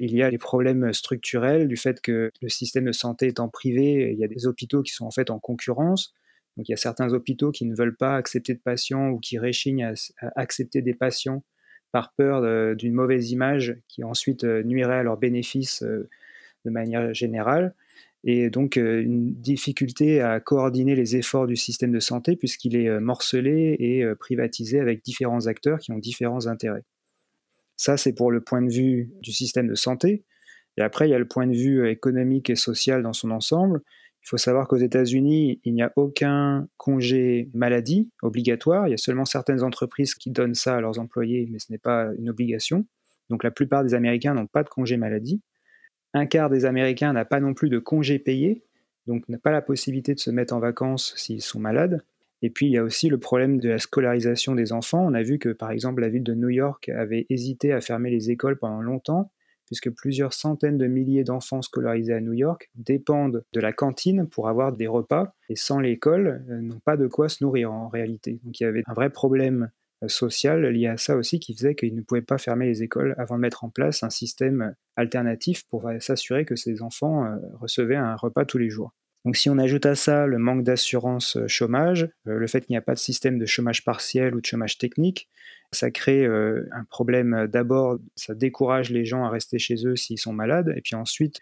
il 0.00 0.14
y 0.14 0.22
a 0.22 0.30
les 0.30 0.38
problèmes 0.38 0.92
structurels 0.94 1.68
du 1.68 1.76
fait 1.76 2.00
que 2.00 2.30
le 2.40 2.48
système 2.48 2.86
de 2.86 2.92
santé 2.92 3.26
étant 3.26 3.48
privé, 3.48 4.10
il 4.12 4.18
y 4.18 4.24
a 4.24 4.28
des 4.28 4.46
hôpitaux 4.46 4.82
qui 4.82 4.92
sont 4.92 5.04
en 5.04 5.10
fait 5.10 5.28
en 5.28 5.38
concurrence. 5.38 6.14
Donc 6.56 6.68
il 6.68 6.72
y 6.72 6.74
a 6.74 6.78
certains 6.78 7.12
hôpitaux 7.12 7.52
qui 7.52 7.66
ne 7.66 7.74
veulent 7.74 7.96
pas 7.96 8.16
accepter 8.16 8.54
de 8.54 8.60
patients 8.60 9.08
ou 9.10 9.18
qui 9.18 9.38
réchignent 9.38 9.84
à, 9.84 9.94
accepter 10.36 10.82
des 10.82 10.94
patients 10.94 11.44
par 11.92 12.12
peur 12.14 12.76
d'une 12.76 12.94
mauvaise 12.94 13.30
image 13.30 13.76
qui 13.88 14.04
ensuite 14.04 14.44
nuirait 14.44 14.98
à 14.98 15.02
leurs 15.02 15.16
bénéfices 15.16 15.82
de 15.82 16.70
manière 16.70 17.14
générale, 17.14 17.74
et 18.24 18.50
donc 18.50 18.76
euh, 18.76 19.02
une 19.02 19.34
difficulté 19.34 20.20
à 20.20 20.40
coordonner 20.40 20.94
les 20.94 21.16
efforts 21.16 21.46
du 21.46 21.56
système 21.56 21.92
de 21.92 22.00
santé 22.00 22.36
puisqu'il 22.36 22.76
est 22.76 22.88
euh, 22.88 23.00
morcelé 23.00 23.76
et 23.78 24.02
euh, 24.02 24.14
privatisé 24.14 24.80
avec 24.80 25.04
différents 25.04 25.46
acteurs 25.46 25.78
qui 25.78 25.92
ont 25.92 25.98
différents 25.98 26.46
intérêts. 26.46 26.84
Ça, 27.76 27.96
c'est 27.96 28.12
pour 28.12 28.32
le 28.32 28.40
point 28.40 28.60
de 28.60 28.72
vue 28.72 29.12
du 29.22 29.30
système 29.30 29.68
de 29.68 29.76
santé. 29.76 30.24
Et 30.76 30.82
après, 30.82 31.06
il 31.06 31.12
y 31.12 31.14
a 31.14 31.18
le 31.18 31.28
point 31.28 31.46
de 31.46 31.54
vue 31.54 31.88
économique 31.88 32.50
et 32.50 32.56
social 32.56 33.02
dans 33.02 33.12
son 33.12 33.30
ensemble. 33.30 33.82
Il 34.28 34.32
faut 34.32 34.36
savoir 34.36 34.68
qu'aux 34.68 34.76
États-Unis, 34.76 35.58
il 35.64 35.72
n'y 35.72 35.80
a 35.80 35.90
aucun 35.96 36.68
congé 36.76 37.48
maladie 37.54 38.10
obligatoire. 38.20 38.86
Il 38.86 38.90
y 38.90 38.94
a 38.94 38.98
seulement 38.98 39.24
certaines 39.24 39.62
entreprises 39.62 40.14
qui 40.14 40.30
donnent 40.30 40.54
ça 40.54 40.76
à 40.76 40.80
leurs 40.82 40.98
employés, 40.98 41.48
mais 41.50 41.58
ce 41.58 41.72
n'est 41.72 41.78
pas 41.78 42.10
une 42.18 42.28
obligation. 42.28 42.84
Donc 43.30 43.42
la 43.42 43.50
plupart 43.50 43.84
des 43.84 43.94
Américains 43.94 44.34
n'ont 44.34 44.46
pas 44.46 44.62
de 44.62 44.68
congé 44.68 44.98
maladie. 44.98 45.40
Un 46.12 46.26
quart 46.26 46.50
des 46.50 46.66
Américains 46.66 47.14
n'a 47.14 47.24
pas 47.24 47.40
non 47.40 47.54
plus 47.54 47.70
de 47.70 47.78
congés 47.78 48.18
payés, 48.18 48.66
donc 49.06 49.26
n'a 49.30 49.38
pas 49.38 49.50
la 49.50 49.62
possibilité 49.62 50.12
de 50.12 50.20
se 50.20 50.30
mettre 50.30 50.52
en 50.52 50.60
vacances 50.60 51.14
s'ils 51.16 51.40
sont 51.40 51.58
malades. 51.58 52.04
Et 52.42 52.50
puis 52.50 52.66
il 52.66 52.72
y 52.72 52.76
a 52.76 52.84
aussi 52.84 53.08
le 53.08 53.16
problème 53.16 53.58
de 53.58 53.70
la 53.70 53.78
scolarisation 53.78 54.54
des 54.54 54.74
enfants. 54.74 55.06
On 55.06 55.14
a 55.14 55.22
vu 55.22 55.38
que 55.38 55.48
par 55.48 55.70
exemple 55.70 56.02
la 56.02 56.10
ville 56.10 56.22
de 56.22 56.34
New 56.34 56.50
York 56.50 56.90
avait 56.90 57.24
hésité 57.30 57.72
à 57.72 57.80
fermer 57.80 58.10
les 58.10 58.30
écoles 58.30 58.58
pendant 58.58 58.82
longtemps, 58.82 59.32
puisque 59.68 59.90
plusieurs 59.90 60.32
centaines 60.32 60.78
de 60.78 60.86
milliers 60.86 61.24
d'enfants 61.24 61.62
scolarisés 61.62 62.14
à 62.14 62.20
New 62.20 62.32
York 62.32 62.70
dépendent 62.74 63.44
de 63.52 63.60
la 63.60 63.72
cantine 63.72 64.28
pour 64.28 64.48
avoir 64.48 64.72
des 64.72 64.88
repas, 64.88 65.32
et 65.48 65.56
sans 65.56 65.78
l'école, 65.78 66.44
euh, 66.50 66.60
n'ont 66.60 66.80
pas 66.80 66.96
de 66.96 67.06
quoi 67.06 67.28
se 67.28 67.44
nourrir 67.44 67.72
en 67.72 67.88
réalité. 67.88 68.40
Donc 68.44 68.58
il 68.58 68.64
y 68.64 68.66
avait 68.66 68.82
un 68.86 68.94
vrai 68.94 69.10
problème 69.10 69.70
social 70.06 70.64
lié 70.66 70.86
à 70.86 70.96
ça 70.96 71.16
aussi 71.16 71.40
qui 71.40 71.54
faisait 71.54 71.74
qu'ils 71.74 71.96
ne 71.96 72.02
pouvaient 72.02 72.22
pas 72.22 72.38
fermer 72.38 72.66
les 72.66 72.82
écoles 72.82 73.14
avant 73.18 73.34
de 73.34 73.40
mettre 73.40 73.64
en 73.64 73.70
place 73.70 74.02
un 74.02 74.10
système 74.10 74.74
alternatif 74.96 75.64
pour 75.68 75.90
s'assurer 75.98 76.44
que 76.44 76.54
ces 76.54 76.82
enfants 76.82 77.24
euh, 77.24 77.36
recevaient 77.54 77.96
un 77.96 78.14
repas 78.14 78.44
tous 78.44 78.58
les 78.58 78.70
jours. 78.70 78.92
Donc 79.24 79.36
si 79.36 79.50
on 79.50 79.58
ajoute 79.58 79.86
à 79.86 79.94
ça 79.94 80.26
le 80.26 80.38
manque 80.38 80.62
d'assurance 80.62 81.36
euh, 81.36 81.48
chômage, 81.48 82.08
euh, 82.26 82.38
le 82.38 82.46
fait 82.46 82.62
qu'il 82.62 82.72
n'y 82.72 82.78
a 82.78 82.82
pas 82.82 82.94
de 82.94 82.98
système 82.98 83.38
de 83.38 83.46
chômage 83.46 83.84
partiel 83.84 84.34
ou 84.34 84.40
de 84.40 84.46
chômage 84.46 84.78
technique, 84.78 85.28
ça 85.72 85.90
crée 85.90 86.24
un 86.26 86.84
problème 86.90 87.46
d'abord, 87.50 87.98
ça 88.16 88.34
décourage 88.34 88.90
les 88.90 89.04
gens 89.04 89.24
à 89.24 89.30
rester 89.30 89.58
chez 89.58 89.86
eux 89.86 89.96
s'ils 89.96 90.18
sont 90.18 90.32
malades, 90.32 90.72
et 90.76 90.80
puis 90.80 90.94
ensuite, 90.94 91.38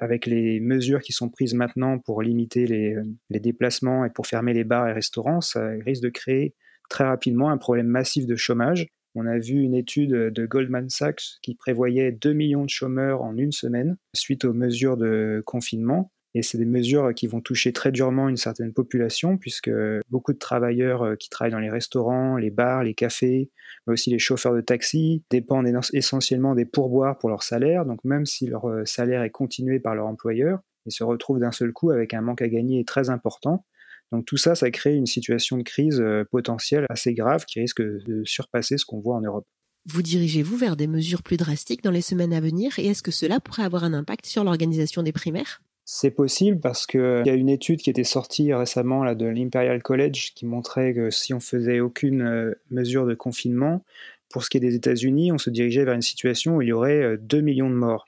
avec 0.00 0.26
les 0.26 0.60
mesures 0.60 1.00
qui 1.00 1.12
sont 1.12 1.28
prises 1.28 1.54
maintenant 1.54 1.98
pour 1.98 2.22
limiter 2.22 2.66
les, 2.66 2.96
les, 3.28 3.40
déplacements 3.40 4.04
et 4.04 4.10
pour 4.10 4.26
fermer 4.26 4.52
les 4.52 4.64
bars 4.64 4.88
et 4.88 4.92
restaurants, 4.92 5.40
ça 5.40 5.68
risque 5.84 6.02
de 6.02 6.08
créer 6.08 6.54
très 6.90 7.04
rapidement 7.04 7.50
un 7.50 7.56
problème 7.56 7.86
massif 7.86 8.26
de 8.26 8.36
chômage. 8.36 8.88
On 9.14 9.26
a 9.26 9.38
vu 9.38 9.62
une 9.62 9.74
étude 9.74 10.10
de 10.10 10.46
Goldman 10.46 10.88
Sachs 10.88 11.38
qui 11.42 11.54
prévoyait 11.54 12.12
2 12.12 12.32
millions 12.32 12.64
de 12.64 12.70
chômeurs 12.70 13.22
en 13.22 13.36
une 13.36 13.52
semaine 13.52 13.96
suite 14.14 14.44
aux 14.44 14.52
mesures 14.52 14.96
de 14.96 15.42
confinement. 15.46 16.12
Et 16.34 16.42
c'est 16.42 16.58
des 16.58 16.64
mesures 16.64 17.12
qui 17.14 17.26
vont 17.26 17.40
toucher 17.40 17.72
très 17.72 17.90
durement 17.90 18.28
une 18.28 18.36
certaine 18.36 18.72
population, 18.72 19.36
puisque 19.36 19.70
beaucoup 20.10 20.32
de 20.32 20.38
travailleurs 20.38 21.02
euh, 21.02 21.16
qui 21.16 21.28
travaillent 21.28 21.52
dans 21.52 21.58
les 21.58 21.70
restaurants, 21.70 22.36
les 22.36 22.50
bars, 22.50 22.84
les 22.84 22.94
cafés, 22.94 23.50
mais 23.86 23.94
aussi 23.94 24.10
les 24.10 24.18
chauffeurs 24.20 24.54
de 24.54 24.60
taxi, 24.60 25.24
dépendent 25.30 25.66
essentiellement 25.92 26.54
des 26.54 26.66
pourboires 26.66 27.18
pour 27.18 27.30
leur 27.30 27.42
salaire. 27.42 27.84
Donc 27.84 28.04
même 28.04 28.26
si 28.26 28.46
leur 28.46 28.68
euh, 28.68 28.84
salaire 28.84 29.22
est 29.22 29.30
continué 29.30 29.80
par 29.80 29.94
leur 29.94 30.06
employeur, 30.06 30.60
ils 30.86 30.92
se 30.92 31.02
retrouvent 31.02 31.40
d'un 31.40 31.52
seul 31.52 31.72
coup 31.72 31.90
avec 31.90 32.14
un 32.14 32.20
manque 32.20 32.42
à 32.42 32.48
gagner 32.48 32.84
très 32.84 33.10
important. 33.10 33.66
Donc 34.12 34.24
tout 34.24 34.36
ça, 34.36 34.54
ça 34.54 34.70
crée 34.70 34.94
une 34.94 35.06
situation 35.06 35.56
de 35.56 35.62
crise 35.62 36.00
euh, 36.00 36.24
potentielle 36.30 36.86
assez 36.90 37.12
grave 37.12 37.44
qui 37.44 37.60
risque 37.60 37.82
de 37.82 38.22
surpasser 38.24 38.78
ce 38.78 38.84
qu'on 38.84 39.00
voit 39.00 39.16
en 39.16 39.20
Europe. 39.20 39.46
Vous 39.86 40.02
dirigez-vous 40.02 40.56
vers 40.56 40.76
des 40.76 40.86
mesures 40.86 41.22
plus 41.22 41.36
drastiques 41.38 41.82
dans 41.82 41.90
les 41.90 42.02
semaines 42.02 42.34
à 42.34 42.40
venir? 42.40 42.78
Et 42.78 42.86
est-ce 42.86 43.02
que 43.02 43.10
cela 43.10 43.40
pourrait 43.40 43.62
avoir 43.62 43.82
un 43.82 43.94
impact 43.94 44.26
sur 44.26 44.44
l'organisation 44.44 45.02
des 45.02 45.12
primaires? 45.12 45.60
C'est 45.92 46.12
possible 46.12 46.60
parce 46.60 46.86
qu'il 46.86 47.22
y 47.26 47.30
a 47.30 47.34
une 47.34 47.48
étude 47.48 47.80
qui 47.80 47.90
était 47.90 48.04
sortie 48.04 48.54
récemment 48.54 49.12
de 49.12 49.26
l'Imperial 49.26 49.82
College 49.82 50.34
qui 50.36 50.46
montrait 50.46 50.94
que 50.94 51.10
si 51.10 51.34
on 51.34 51.40
faisait 51.40 51.80
aucune 51.80 52.22
euh, 52.22 52.54
mesure 52.70 53.06
de 53.06 53.14
confinement, 53.14 53.84
pour 54.28 54.44
ce 54.44 54.50
qui 54.50 54.58
est 54.58 54.60
des 54.60 54.76
États-Unis, 54.76 55.32
on 55.32 55.38
se 55.38 55.50
dirigeait 55.50 55.84
vers 55.84 55.94
une 55.94 56.00
situation 56.00 56.54
où 56.54 56.62
il 56.62 56.68
y 56.68 56.72
aurait 56.72 57.18
2 57.18 57.38
euh, 57.38 57.42
millions 57.42 57.68
de 57.68 57.74
morts. 57.74 58.06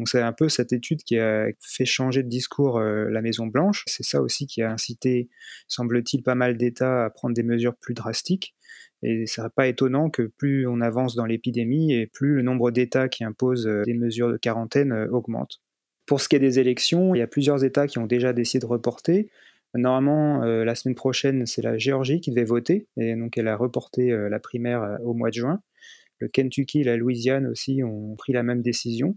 Donc 0.00 0.08
c'est 0.08 0.20
un 0.20 0.32
peu 0.32 0.48
cette 0.48 0.72
étude 0.72 1.04
qui 1.04 1.16
a 1.16 1.46
fait 1.60 1.84
changer 1.84 2.24
de 2.24 2.28
discours 2.28 2.78
euh, 2.78 3.08
la 3.08 3.22
Maison 3.22 3.46
Blanche. 3.46 3.84
C'est 3.86 4.02
ça 4.02 4.20
aussi 4.20 4.48
qui 4.48 4.60
a 4.60 4.72
incité, 4.72 5.28
semble-t-il, 5.68 6.24
pas 6.24 6.34
mal 6.34 6.56
d'États 6.56 7.04
à 7.04 7.10
prendre 7.10 7.36
des 7.36 7.44
mesures 7.44 7.76
plus 7.76 7.94
drastiques. 7.94 8.56
Et 9.04 9.26
ce 9.28 9.42
n'est 9.42 9.48
pas 9.54 9.68
étonnant 9.68 10.10
que 10.10 10.22
plus 10.22 10.66
on 10.66 10.80
avance 10.80 11.14
dans 11.14 11.26
l'épidémie 11.26 11.92
et 11.92 12.08
plus 12.08 12.34
le 12.34 12.42
nombre 12.42 12.72
d'États 12.72 13.08
qui 13.08 13.22
imposent 13.22 13.70
des 13.86 13.94
mesures 13.94 14.32
de 14.32 14.38
quarantaine 14.38 14.92
augmente. 15.12 15.61
Pour 16.12 16.20
ce 16.20 16.28
qui 16.28 16.36
est 16.36 16.40
des 16.40 16.58
élections, 16.58 17.14
il 17.14 17.20
y 17.20 17.22
a 17.22 17.26
plusieurs 17.26 17.64
États 17.64 17.86
qui 17.86 17.98
ont 17.98 18.04
déjà 18.04 18.34
décidé 18.34 18.60
de 18.60 18.66
reporter. 18.66 19.30
Normalement, 19.72 20.44
la 20.44 20.74
semaine 20.74 20.94
prochaine, 20.94 21.46
c'est 21.46 21.62
la 21.62 21.78
Géorgie 21.78 22.20
qui 22.20 22.28
devait 22.28 22.44
voter, 22.44 22.86
et 22.98 23.16
donc 23.16 23.38
elle 23.38 23.48
a 23.48 23.56
reporté 23.56 24.14
la 24.28 24.38
primaire 24.38 24.98
au 25.02 25.14
mois 25.14 25.30
de 25.30 25.36
juin. 25.36 25.62
Le 26.18 26.28
Kentucky 26.28 26.82
et 26.82 26.84
la 26.84 26.98
Louisiane 26.98 27.46
aussi 27.46 27.82
ont 27.82 28.14
pris 28.16 28.34
la 28.34 28.42
même 28.42 28.60
décision. 28.60 29.16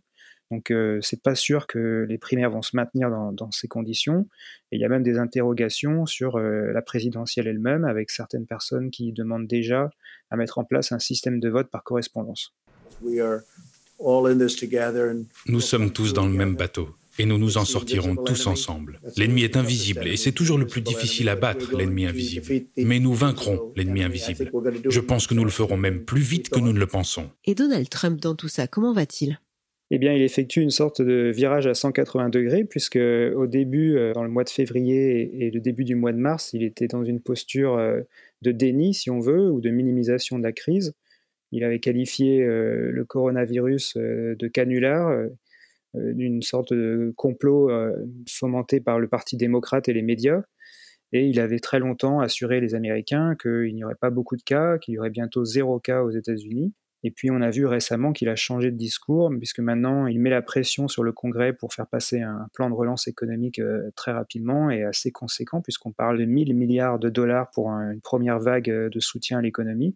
Donc 0.52 0.72
euh, 0.72 1.00
c'est 1.02 1.22
pas 1.22 1.36
sûr 1.36 1.68
que 1.68 2.06
les 2.08 2.18
primaires 2.18 2.50
vont 2.50 2.62
se 2.62 2.78
maintenir 2.78 3.10
dans, 3.10 3.52
ces 3.52 3.68
conditions. 3.68 4.30
Et 4.72 4.78
il 4.78 4.80
y 4.80 4.86
a 4.86 4.88
même 4.88 5.04
des 5.04 5.18
interrogations 5.18 6.06
sur 6.06 6.38
euh, 6.38 6.72
la 6.72 6.82
présidentielle 6.82 7.48
elle-même, 7.48 7.84
avec 7.84 8.10
certaines 8.10 8.46
personnes 8.46 8.90
qui 8.90 9.12
demandent 9.12 9.48
déjà 9.48 9.90
à 10.30 10.38
mettre 10.38 10.60
en 10.60 10.64
place 10.64 10.94
un 10.94 11.00
système 11.00 11.42
de 11.42 11.50
vote 11.50 11.70
par 11.70 11.84
correspondance. 11.84 12.56
Nous 14.00 15.60
sommes 15.60 15.92
tous 15.92 16.14
dans 16.14 16.26
le 16.26 16.34
même 16.34 16.56
bateau. 16.56 16.90
Et 17.18 17.26
nous 17.26 17.38
nous 17.38 17.58
en 17.58 17.64
sortirons 17.64 18.18
tous 18.18 18.46
ensemble. 18.46 19.00
L'ennemi 19.16 19.44
est 19.44 19.56
invisible 19.56 20.06
et 20.08 20.18
c'est 20.18 20.34
toujours 20.34 20.58
le 20.58 20.68
plus 20.68 20.82
difficile 20.82 21.30
à 21.30 21.38
battre, 21.38 21.76
l'ennemi 21.78 22.06
invisible. 22.06 22.66
Mais 22.78 23.00
nous 23.00 23.14
vaincrons 23.14 23.72
l'ennemi 23.78 24.04
invisible. 24.04 24.52
Je 24.90 25.00
pense 25.00 25.26
que 25.26 25.34
nous 25.34 25.46
le 25.46 25.52
ferons 25.52 25.78
même 25.78 26.04
plus 26.04 26.22
vite 26.22 26.50
que 26.50 26.60
nous 26.60 26.74
ne 26.74 26.80
le 26.80 26.88
pensons. 26.88 27.30
Et 27.46 27.56
Donald 27.56 27.88
Trump 27.88 28.20
dans 28.20 28.36
tout 28.36 28.50
ça, 28.50 28.68
comment 28.68 28.92
va-t-il? 28.92 29.40
Eh 29.92 30.00
bien, 30.00 30.14
il 30.14 30.24
effectue 30.24 30.62
une 30.62 30.72
sorte 30.72 31.02
de 31.02 31.32
virage 31.34 31.68
à 31.68 31.76
180 31.76 32.30
degrés, 32.30 32.66
puisque 32.66 32.98
au 32.98 33.46
début, 33.46 33.96
euh, 33.96 34.14
dans 34.14 34.24
le 34.24 34.30
mois 34.30 34.44
de 34.44 34.50
février 34.50 35.46
et 35.46 35.52
le 35.52 35.60
début 35.60 35.84
du 35.84 35.94
mois 35.94 36.12
de 36.12 36.18
mars, 36.18 36.52
il 36.54 36.64
était 36.64 36.88
dans 36.88 37.04
une 37.04 37.22
posture 37.22 37.78
euh, 37.78 38.02
de 38.42 38.52
déni, 38.52 38.96
si 38.96 39.12
on 39.12 39.20
veut, 39.20 39.52
ou 39.52 39.62
de 39.62 39.70
minimisation 39.70 40.40
de 40.40 40.44
la 40.44 40.54
crise. 40.54 40.94
Il 41.56 41.64
avait 41.64 41.80
qualifié 41.80 42.44
euh, 42.44 42.92
le 42.92 43.06
coronavirus 43.06 43.96
de 43.98 44.48
canular, 44.48 45.30
d'une 45.94 46.42
sorte 46.42 46.74
de 46.74 47.14
complot 47.16 47.72
fomenté 48.30 48.82
par 48.82 49.00
le 49.00 49.08
Parti 49.08 49.38
démocrate 49.38 49.88
et 49.88 49.94
les 49.94 50.02
médias. 50.02 50.42
Et 51.14 51.26
il 51.28 51.40
avait 51.40 51.60
très 51.60 51.80
longtemps 51.80 52.20
assuré 52.20 52.60
les 52.60 52.76
Américains 52.76 53.36
qu'il 53.42 53.74
n'y 53.74 53.86
aurait 53.86 53.96
pas 53.96 54.10
beaucoup 54.10 54.36
de 54.36 54.42
cas, 54.42 54.78
qu'il 54.78 54.96
y 54.96 55.00
aurait 55.00 55.10
bientôt 55.10 55.46
zéro 55.46 55.80
cas 55.80 56.04
aux 56.04 56.12
États-Unis. 56.12 56.74
Et 57.06 57.12
puis 57.12 57.30
on 57.30 57.40
a 57.42 57.52
vu 57.52 57.68
récemment 57.68 58.14
qu'il 58.14 58.30
a 58.30 58.36
changé 58.36 58.72
de 58.72 58.78
discours, 58.78 59.32
puisque 59.38 59.60
maintenant 59.60 60.08
il 60.08 60.20
met 60.20 60.32
la 60.32 60.42
pression 60.42 60.88
sur 60.88 61.04
le 61.04 61.12
Congrès 61.12 61.54
pour 61.54 61.72
faire 61.72 61.86
passer 61.86 62.20
un 62.22 62.48
plan 62.52 62.68
de 62.68 62.74
relance 62.74 63.08
économique 63.08 63.60
euh, 63.60 63.92
très 63.96 64.12
rapidement 64.12 64.72
et 64.72 64.84
assez 64.84 65.12
conséquent, 65.12 65.62
puisqu'on 65.62 65.92
parle 65.92 66.18
de 66.18 66.26
1000 66.26 66.56
milliards 66.56 66.98
de 66.98 67.10
dollars 67.10 67.52
pour 67.52 67.70
une 67.70 68.02
première 68.02 68.40
vague 68.40 68.72
euh, 68.72 68.90
de 68.90 69.00
soutien 69.00 69.38
à 69.38 69.42
l'économie. 69.44 69.96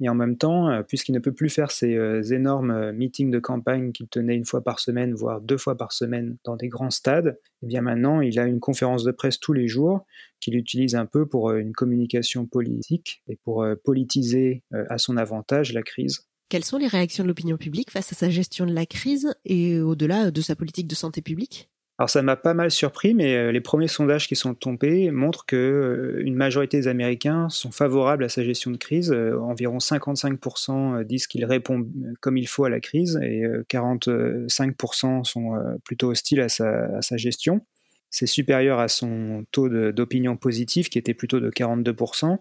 Et 0.00 0.08
en 0.08 0.14
même 0.14 0.36
temps, 0.38 0.82
puisqu'il 0.88 1.12
ne 1.12 1.18
peut 1.18 1.32
plus 1.32 1.50
faire 1.50 1.70
ces 1.70 2.32
énormes 2.32 2.92
meetings 2.92 3.30
de 3.30 3.38
campagne 3.38 3.92
qu'il 3.92 4.08
tenait 4.08 4.34
une 4.34 4.46
fois 4.46 4.62
par 4.64 4.80
semaine, 4.80 5.12
voire 5.12 5.40
deux 5.40 5.58
fois 5.58 5.76
par 5.76 5.92
semaine 5.92 6.38
dans 6.44 6.56
des 6.56 6.68
grands 6.68 6.90
stades, 6.90 7.38
eh 7.62 7.66
bien 7.66 7.82
maintenant, 7.82 8.22
il 8.22 8.38
a 8.38 8.46
une 8.46 8.60
conférence 8.60 9.04
de 9.04 9.12
presse 9.12 9.38
tous 9.38 9.52
les 9.52 9.68
jours 9.68 10.06
qu'il 10.40 10.56
utilise 10.56 10.94
un 10.94 11.04
peu 11.04 11.26
pour 11.26 11.52
une 11.52 11.72
communication 11.72 12.46
politique 12.46 13.22
et 13.28 13.36
pour 13.44 13.66
politiser 13.84 14.62
à 14.72 14.96
son 14.96 15.18
avantage 15.18 15.74
la 15.74 15.82
crise. 15.82 16.20
Quelles 16.48 16.64
sont 16.64 16.78
les 16.78 16.88
réactions 16.88 17.22
de 17.22 17.28
l'opinion 17.28 17.58
publique 17.58 17.90
face 17.90 18.12
à 18.12 18.16
sa 18.16 18.30
gestion 18.30 18.66
de 18.66 18.72
la 18.72 18.86
crise 18.86 19.34
et 19.44 19.80
au-delà 19.80 20.30
de 20.30 20.40
sa 20.40 20.56
politique 20.56 20.88
de 20.88 20.94
santé 20.94 21.22
publique? 21.22 21.70
Alors 22.00 22.08
ça 22.08 22.22
m'a 22.22 22.36
pas 22.36 22.54
mal 22.54 22.70
surpris, 22.70 23.12
mais 23.12 23.36
euh, 23.36 23.52
les 23.52 23.60
premiers 23.60 23.86
sondages 23.86 24.26
qui 24.26 24.34
sont 24.34 24.54
tombés 24.54 25.10
montrent 25.10 25.44
que 25.44 25.54
euh, 25.54 26.22
une 26.24 26.34
majorité 26.34 26.78
des 26.78 26.88
Américains 26.88 27.50
sont 27.50 27.72
favorables 27.72 28.24
à 28.24 28.30
sa 28.30 28.42
gestion 28.42 28.70
de 28.70 28.78
crise. 28.78 29.12
Euh, 29.12 29.38
environ 29.38 29.76
55% 29.76 31.04
disent 31.04 31.26
qu'il 31.26 31.44
répond 31.44 31.86
comme 32.20 32.38
il 32.38 32.48
faut 32.48 32.64
à 32.64 32.70
la 32.70 32.80
crise 32.80 33.20
et 33.22 33.42
45% 33.68 35.24
sont 35.24 35.52
plutôt 35.84 36.08
hostiles 36.08 36.40
à 36.40 36.48
sa, 36.48 36.86
à 36.96 37.02
sa 37.02 37.18
gestion. 37.18 37.66
C'est 38.08 38.24
supérieur 38.24 38.78
à 38.78 38.88
son 38.88 39.44
taux 39.52 39.68
d'opinion 39.68 40.38
positive 40.38 40.88
qui 40.88 40.98
était 40.98 41.12
plutôt 41.12 41.38
de 41.38 41.50
42%. 41.50 42.38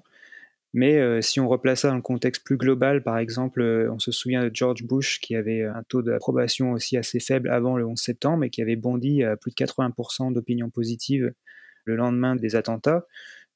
Mais 0.74 0.98
euh, 0.98 1.22
si 1.22 1.40
on 1.40 1.48
replace 1.48 1.82
ça 1.82 1.90
dans 1.90 1.96
le 1.96 2.02
contexte 2.02 2.44
plus 2.44 2.58
global, 2.58 3.02
par 3.02 3.18
exemple, 3.18 3.62
euh, 3.62 3.92
on 3.92 3.98
se 3.98 4.12
souvient 4.12 4.44
de 4.44 4.52
George 4.54 4.84
Bush 4.84 5.20
qui 5.20 5.36
avait 5.36 5.64
un 5.64 5.84
taux 5.88 6.04
d'approbation 6.04 6.74
aussi 6.74 6.96
assez 6.96 7.20
faible 7.20 7.50
avant 7.50 7.78
le 7.78 7.86
11 7.86 8.00
septembre 8.00 8.44
et 8.44 8.50
qui 8.52 8.62
avait 8.62 8.76
bondi 8.76 9.24
à 9.24 9.36
plus 9.36 9.50
de 9.50 9.56
80% 9.56 10.32
d'opinion 10.32 10.70
positive 10.70 11.34
le 11.86 11.96
lendemain 11.96 12.36
des 12.36 12.56
attentats. 12.56 13.08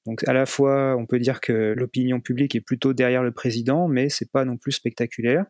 Donc 0.08 0.28
à 0.28 0.34
la 0.34 0.46
fois, 0.48 0.96
on 0.98 1.06
peut 1.06 1.20
dire 1.20 1.40
que 1.40 1.74
l'opinion 1.78 2.20
publique 2.20 2.56
est 2.56 2.62
plutôt 2.62 2.94
derrière 2.94 3.24
le 3.24 3.32
président, 3.32 3.88
mais 3.88 4.10
c'est 4.10 4.32
pas 4.32 4.44
non 4.44 4.58
plus 4.58 4.72
spectaculaire. 4.72 5.46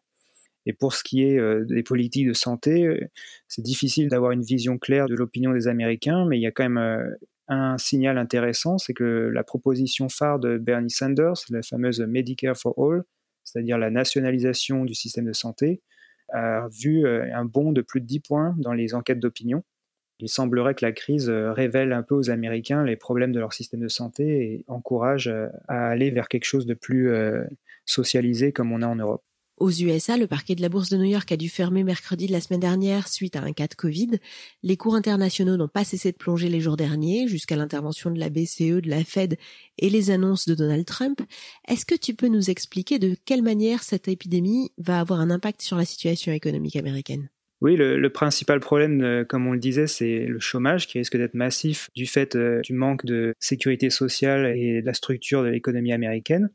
Et 0.66 0.74
pour 0.74 0.94
ce 0.94 1.04
qui 1.04 1.24
est 1.24 1.40
euh, 1.40 1.66
des 1.66 1.84
politiques 1.84 2.28
de 2.28 2.34
santé, 2.34 3.10
c'est 3.48 3.62
difficile 3.62 4.10
d'avoir 4.10 4.32
une 4.32 4.44
vision 4.44 4.78
claire 4.78 5.08
de 5.08 5.16
l'opinion 5.16 5.54
des 5.54 5.70
Américains, 5.70 6.26
mais 6.28 6.38
il 6.38 6.42
y 6.42 6.48
a 6.48 6.52
quand 6.52 6.70
même 6.70 7.16
un 7.48 7.78
signal 7.78 8.18
intéressant, 8.18 8.78
c'est 8.78 8.94
que 8.94 9.30
la 9.34 9.44
proposition 9.44 10.10
phare 10.10 10.40
de 10.40 10.58
Bernie 10.58 10.90
Sanders, 10.90 11.36
la 11.50 11.62
fameuse 11.62 12.00
Medicare 12.02 12.58
for 12.58 12.74
All, 12.78 13.04
c'est-à-dire 13.44 13.78
la 13.78 13.90
nationalisation 13.90 14.86
du 14.86 14.94
système 14.94 15.26
de 15.26 15.34
santé, 15.34 15.82
a 16.32 16.68
vu 16.70 17.06
euh, 17.06 17.28
un 17.34 17.46
bond 17.46 17.72
de 17.72 17.82
plus 17.82 18.02
de 18.02 18.06
10 18.06 18.20
points 18.22 18.56
dans 18.58 18.74
les 18.74 18.96
enquêtes 18.96 19.20
d'opinion. 19.20 19.64
Il 20.20 20.30
semblerait 20.30 20.74
que 20.74 20.86
la 20.86 20.92
crise 20.92 21.30
euh, 21.30 21.52
révèle 21.52 21.92
un 21.92 22.02
peu 22.02 22.16
aux 22.16 22.30
Américains 22.30 22.84
les 22.84 22.96
problèmes 22.96 23.32
de 23.32 23.40
leur 23.40 23.54
système 23.54 23.82
de 23.82 23.88
santé 23.88 24.24
et 24.24 24.66
encourage 24.68 25.28
euh, 25.28 25.48
à 25.68 25.90
aller 25.90 26.12
vers 26.12 26.30
quelque 26.30 26.46
chose 26.46 26.66
de 26.66 26.74
plus 26.74 27.14
socialisé 27.86 28.54
comme 28.54 28.72
on 28.72 28.82
a 28.82 28.88
en 28.88 28.96
Europe. 28.96 29.24
Aux 29.64 29.72
USA, 29.72 30.18
le 30.18 30.28
parquet 30.28 30.56
de 30.56 30.62
la 30.62 30.68
bourse 30.68 30.90
de 30.90 30.98
New 30.98 31.06
York 31.06 31.32
a 31.32 31.38
dû 31.38 31.48
fermer 31.48 31.86
mercredi 31.86 32.28
de 32.28 32.34
la 32.34 32.42
semaine 32.42 32.60
dernière 32.60 33.08
suite 33.08 33.38
à 33.38 33.44
un 33.44 33.54
cas 33.54 33.68
de 33.68 33.76
Covid. 33.76 34.20
Les 34.62 34.76
cours 34.76 34.94
internationaux 34.94 35.56
n'ont 35.56 35.70
pas 35.70 35.86
cessé 35.86 36.12
de 36.12 36.18
plonger 36.18 36.50
les 36.50 36.60
jours 36.60 36.76
derniers 36.76 37.30
jusqu'à 37.30 37.56
l'intervention 37.56 38.12
de 38.12 38.20
la 38.20 38.28
BCE, 38.28 38.82
de 38.82 38.90
la 38.90 39.06
Fed 39.06 39.38
et 39.78 39.90
les 39.90 40.12
annonces 40.12 40.50
de 40.50 40.54
Donald 40.54 40.84
Trump. 40.84 41.22
Est-ce 41.66 41.86
que 41.86 41.96
tu 41.96 42.14
peux 42.14 42.28
nous 42.28 42.50
expliquer 42.50 43.00
de 43.00 43.16
quelle 43.24 43.42
manière 43.42 43.84
cette 43.84 44.10
épidémie 44.10 44.74
va 44.80 45.00
avoir 45.00 45.22
un 45.22 45.30
impact 45.30 45.62
sur 45.62 45.78
la 45.78 45.86
situation 45.86 46.34
économique 46.34 46.76
américaine? 46.76 47.30
Oui, 47.62 47.78
le, 47.78 48.10
principal 48.10 48.60
problème, 48.60 49.02
euh, 49.02 49.24
comme 49.24 49.48
on 49.48 49.54
le 49.54 49.60
disait, 49.60 49.88
c'est 49.88 50.26
le 50.26 50.42
chômage 50.42 50.88
qui 50.88 50.98
risque 50.98 51.16
d'être 51.16 51.36
massif 51.36 51.90
du 51.96 52.06
fait 52.06 52.36
euh, 52.36 52.60
du 52.66 52.74
manque 52.74 53.06
de 53.06 53.34
sécurité 53.40 53.90
sociale 53.90 54.58
et 54.58 54.82
de 54.82 54.86
la 54.86 54.94
structure 54.94 55.42
de 55.42 55.48
l'économie 55.48 55.94
américaine. 55.94 56.50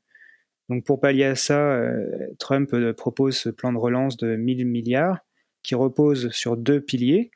Donc 0.68 0.84
pour 0.84 1.00
pallier 1.00 1.25
à 1.25 1.34
ça, 1.34 1.72
euh, 1.72 2.28
Trump 2.38 2.72
euh, 2.75 2.92
propose 2.92 3.37
ce 3.37 3.48
plan 3.48 3.72
de 3.72 3.78
relance 3.78 4.16
de 4.16 4.37
1000 4.37 4.66
milliards 4.66 5.18
qui 5.62 5.75
repose 5.75 6.30
sur 6.30 6.56
deux 6.56 6.80
piliers. 6.80 7.30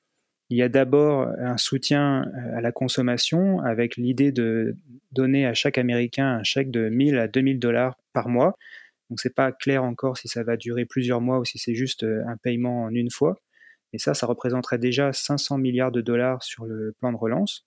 Il 0.51 0.59
y 0.59 0.63
a 0.63 0.69
d'abord 0.69 1.29
un 1.39 1.57
soutien 1.57 2.25
euh, 2.27 2.59
à 2.59 2.61
la 2.61 2.73
consommation 2.73 3.61
avec 3.61 3.97
l'idée 3.97 4.33
de 4.33 4.77
donner 5.13 5.47
à 5.47 5.55
chaque 5.55 5.79
Américain 5.79 6.27
un 6.27 6.43
chèque 6.43 6.71
de 6.71 6.91
1000 6.91 7.19
à 7.19 7.27
2000 7.27 7.59
dollars 7.59 7.97
par 8.13 8.29
mois. 8.29 8.57
Donc 9.09 9.21
c'est 9.21 9.35
pas 9.35 9.51
clair 9.53 9.83
encore 9.83 10.19
si 10.19 10.29
ça 10.29 10.43
va 10.43 10.57
durer 10.57 10.85
plusieurs 10.85 11.21
mois 11.23 11.39
ou 11.39 11.45
si 11.45 11.59
c'est 11.59 11.75
juste 11.75 12.05
un 12.05 12.37
paiement 12.37 12.85
en 12.85 12.91
une 12.91 13.11
fois. 13.11 13.41
Mais 13.93 13.99
ça, 13.99 14.15
ça 14.15 14.27
représenterait 14.27 14.79
déjà 14.79 15.13
500 15.13 15.59
milliards 15.59 15.93
de 15.93 16.01
dollars 16.01 16.43
sur 16.43 16.65
le 16.65 16.95
plan 16.99 17.13
de 17.13 17.19
relance. 17.19 17.67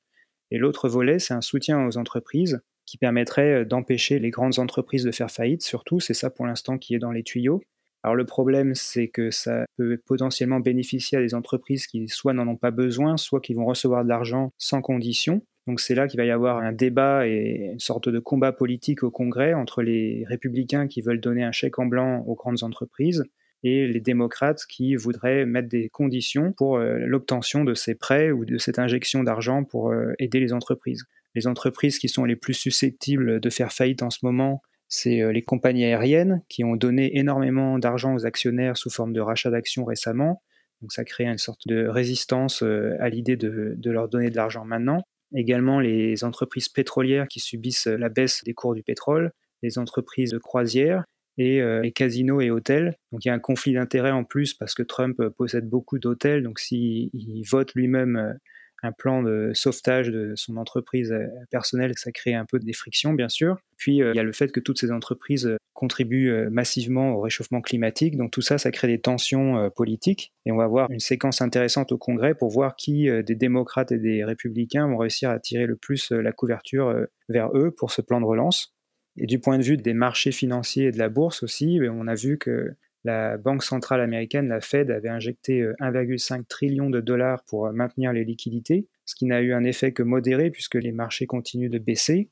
Et 0.51 0.57
l'autre 0.57 0.89
volet, 0.89 1.19
c'est 1.19 1.33
un 1.33 1.41
soutien 1.41 1.85
aux 1.85 1.97
entreprises 1.97 2.61
qui 2.85 2.97
permettrait 2.97 3.61
euh, 3.61 3.65
d'empêcher 3.65 4.19
les 4.19 4.29
grandes 4.29 4.59
entreprises 4.59 5.03
de 5.03 5.11
faire 5.11 5.31
faillite, 5.31 5.61
surtout, 5.61 5.99
c'est 5.99 6.13
ça 6.13 6.29
pour 6.29 6.45
l'instant 6.45 6.77
qui 6.77 6.95
est 6.95 6.99
dans 6.99 7.11
les 7.11 7.23
tuyaux. 7.23 7.61
Alors 8.03 8.15
le 8.15 8.25
problème, 8.25 8.75
c'est 8.75 9.07
que 9.07 9.31
ça 9.31 9.65
peut 9.77 9.99
potentiellement 10.05 10.59
bénéficier 10.59 11.17
à 11.17 11.21
des 11.21 11.33
entreprises 11.33 11.87
qui 11.87 12.07
soit 12.07 12.33
n'en 12.33 12.47
ont 12.47 12.55
pas 12.55 12.69
besoin, 12.69 13.17
soit 13.17 13.41
qui 13.41 13.55
vont 13.55 13.65
recevoir 13.65 14.03
de 14.03 14.09
l'argent 14.09 14.51
sans 14.59 14.81
condition. 14.81 15.41
Donc 15.65 15.79
c'est 15.79 15.95
là 15.95 16.07
qu'il 16.07 16.19
va 16.19 16.25
y 16.25 16.29
avoir 16.29 16.57
un 16.57 16.71
débat 16.71 17.27
et 17.27 17.71
une 17.73 17.79
sorte 17.79 18.07
de 18.07 18.19
combat 18.19 18.51
politique 18.51 19.01
au 19.01 19.09
Congrès 19.09 19.55
entre 19.55 19.81
les 19.81 20.23
républicains 20.27 20.87
qui 20.87 21.01
veulent 21.01 21.19
donner 21.19 21.43
un 21.43 21.51
chèque 21.51 21.79
en 21.79 21.87
blanc 21.87 22.23
aux 22.27 22.35
grandes 22.35 22.61
entreprises 22.61 23.23
et 23.63 23.87
les 23.87 23.99
démocrates 23.99 24.65
qui 24.69 24.95
voudraient 24.95 25.47
mettre 25.47 25.69
des 25.69 25.89
conditions 25.89 26.53
pour 26.53 26.77
euh, 26.77 26.99
l'obtention 26.99 27.63
de 27.63 27.73
ces 27.73 27.95
prêts 27.95 28.29
ou 28.29 28.45
de 28.45 28.59
cette 28.59 28.77
injection 28.77 29.23
d'argent 29.23 29.63
pour 29.63 29.89
euh, 29.89 30.13
aider 30.19 30.39
les 30.39 30.53
entreprises. 30.53 31.05
Les 31.35 31.47
entreprises 31.47 31.99
qui 31.99 32.07
sont 32.07 32.23
les 32.23 32.37
plus 32.37 32.53
susceptibles 32.53 33.41
de 33.41 33.49
faire 33.49 33.73
faillite 33.73 34.01
en 34.03 34.09
ce 34.09 34.19
moment, 34.23 34.61
c'est 34.87 35.21
euh, 35.21 35.31
les 35.31 35.43
compagnies 35.43 35.85
aériennes 35.85 36.41
qui 36.47 36.63
ont 36.63 36.75
donné 36.75 37.17
énormément 37.17 37.77
d'argent 37.79 38.15
aux 38.15 38.25
actionnaires 38.25 38.77
sous 38.77 38.89
forme 38.89 39.13
de 39.13 39.19
rachat 39.19 39.49
d'actions 39.49 39.83
récemment. 39.83 40.41
Donc 40.81 40.93
ça 40.93 41.03
crée 41.03 41.25
une 41.25 41.37
sorte 41.37 41.67
de 41.67 41.87
résistance 41.87 42.63
euh, 42.63 42.95
à 42.99 43.09
l'idée 43.09 43.35
de, 43.35 43.77
leur 43.83 44.07
donner 44.07 44.29
de 44.29 44.35
l'argent 44.35 44.63
maintenant. 44.63 45.01
Également 45.35 45.79
les 45.79 46.23
entreprises 46.23 46.69
pétrolières 46.69 47.27
qui 47.27 47.39
subissent 47.39 47.87
la 47.87 48.09
baisse 48.09 48.43
des 48.45 48.53
cours 48.53 48.75
du 48.75 48.83
pétrole, 48.83 49.31
les 49.63 49.77
entreprises 49.77 50.31
de 50.31 50.37
croisière 50.37 51.03
et 51.37 51.61
euh, 51.61 51.81
les 51.81 51.91
casinos 51.91 52.39
et 52.39 52.51
hôtels. 52.51 52.95
Donc 53.11 53.25
il 53.25 53.27
y 53.27 53.31
a 53.31 53.33
un 53.33 53.39
conflit 53.39 53.73
d'intérêts 53.73 54.11
en 54.11 54.23
plus 54.23 54.53
parce 54.53 54.73
que 54.73 54.83
Trump 54.83 55.21
possède 55.37 55.67
beaucoup 55.67 55.99
d'hôtels. 55.99 56.43
Donc 56.43 56.59
s'il 56.59 57.09
vote 57.49 57.73
lui-même 57.73 58.37
un 58.83 58.91
plan 58.91 59.23
de 59.23 59.51
sauvetage 59.53 60.09
de 60.09 60.33
son 60.35 60.57
entreprise 60.57 61.11
euh, 61.11 61.27
personnelle, 61.49 61.93
ça 61.95 62.11
crée 62.11 62.33
un 62.33 62.45
peu 62.45 62.59
des 62.59 62.73
frictions, 62.73 63.13
bien 63.13 63.29
sûr. 63.29 63.57
Puis, 63.77 64.01
euh, 64.01 64.11
il 64.13 64.17
y 64.17 64.19
a 64.19 64.23
le 64.23 64.31
fait 64.31 64.51
que 64.51 64.59
toutes 64.59 64.79
ces 64.79 64.91
entreprises 64.91 65.47
euh, 65.47 65.57
contribuent 65.73 66.31
massivement 66.49 67.15
au 67.15 67.19
réchauffement 67.19 67.59
climatique. 67.59 68.15
Donc, 68.15 68.31
tout 68.31 68.41
ça, 68.41 68.57
ça 68.57 68.71
crée 68.71 68.87
des 68.87 69.01
tensions 69.01 69.69
politiques. 69.75 70.31
Et 70.45 70.53
on 70.53 70.55
va 70.55 70.63
avoir 70.63 70.89
une 70.89 71.01
séquence 71.01 71.41
intéressante 71.41 71.91
au 71.91 71.97
Congrès 71.97 72.33
pour 72.33 72.49
voir 72.49 72.77
qui 72.77 73.09
des 73.23 73.35
démocrates 73.35 73.91
et 73.91 73.97
des 73.97 74.23
républicains 74.23 74.87
vont 74.87 74.95
réussir 74.95 75.29
à 75.29 75.37
tirer 75.37 75.65
le 75.65 75.75
plus 75.75 76.11
la 76.11 76.31
couverture 76.31 76.95
vers 77.27 77.49
eux 77.57 77.71
pour 77.71 77.91
ce 77.91 78.01
plan 78.01 78.21
de 78.21 78.25
relance. 78.25 78.73
Et 79.17 79.25
du 79.25 79.39
point 79.39 79.57
de 79.57 79.63
vue 79.63 79.75
des 79.75 79.93
marchés 79.93 80.31
financiers 80.31 80.85
et 80.85 80.91
de 80.93 80.97
la 80.97 81.09
bourse 81.09 81.43
aussi, 81.43 81.77
ben, 81.77 81.89
on 81.89 82.07
a 82.07 82.15
vu 82.15 82.37
que 82.37 82.73
la 83.05 83.37
Banque 83.37 83.63
centrale 83.63 84.01
américaine, 84.01 84.47
la 84.47 84.59
Fed, 84.59 84.89
avait 84.89 85.09
injecté 85.09 85.61
1,5 85.79 86.39
euh, 86.39 86.43
trillion 86.49 86.89
de 86.89 86.99
dollars 86.99 87.43
pour 87.43 87.67
euh, 87.67 87.71
maintenir 87.71 88.11
les 88.11 88.25
liquidités, 88.25 88.87
ce 89.05 89.13
qui 89.15 89.25
n'a 89.25 89.41
eu 89.41 89.53
un 89.53 89.63
effet 89.63 89.91
que 89.93 90.03
modéré 90.03 90.49
puisque 90.49 90.75
les 90.75 90.91
marchés 90.91 91.27
continuent 91.27 91.69
de 91.69 91.77
baisser. 91.77 92.29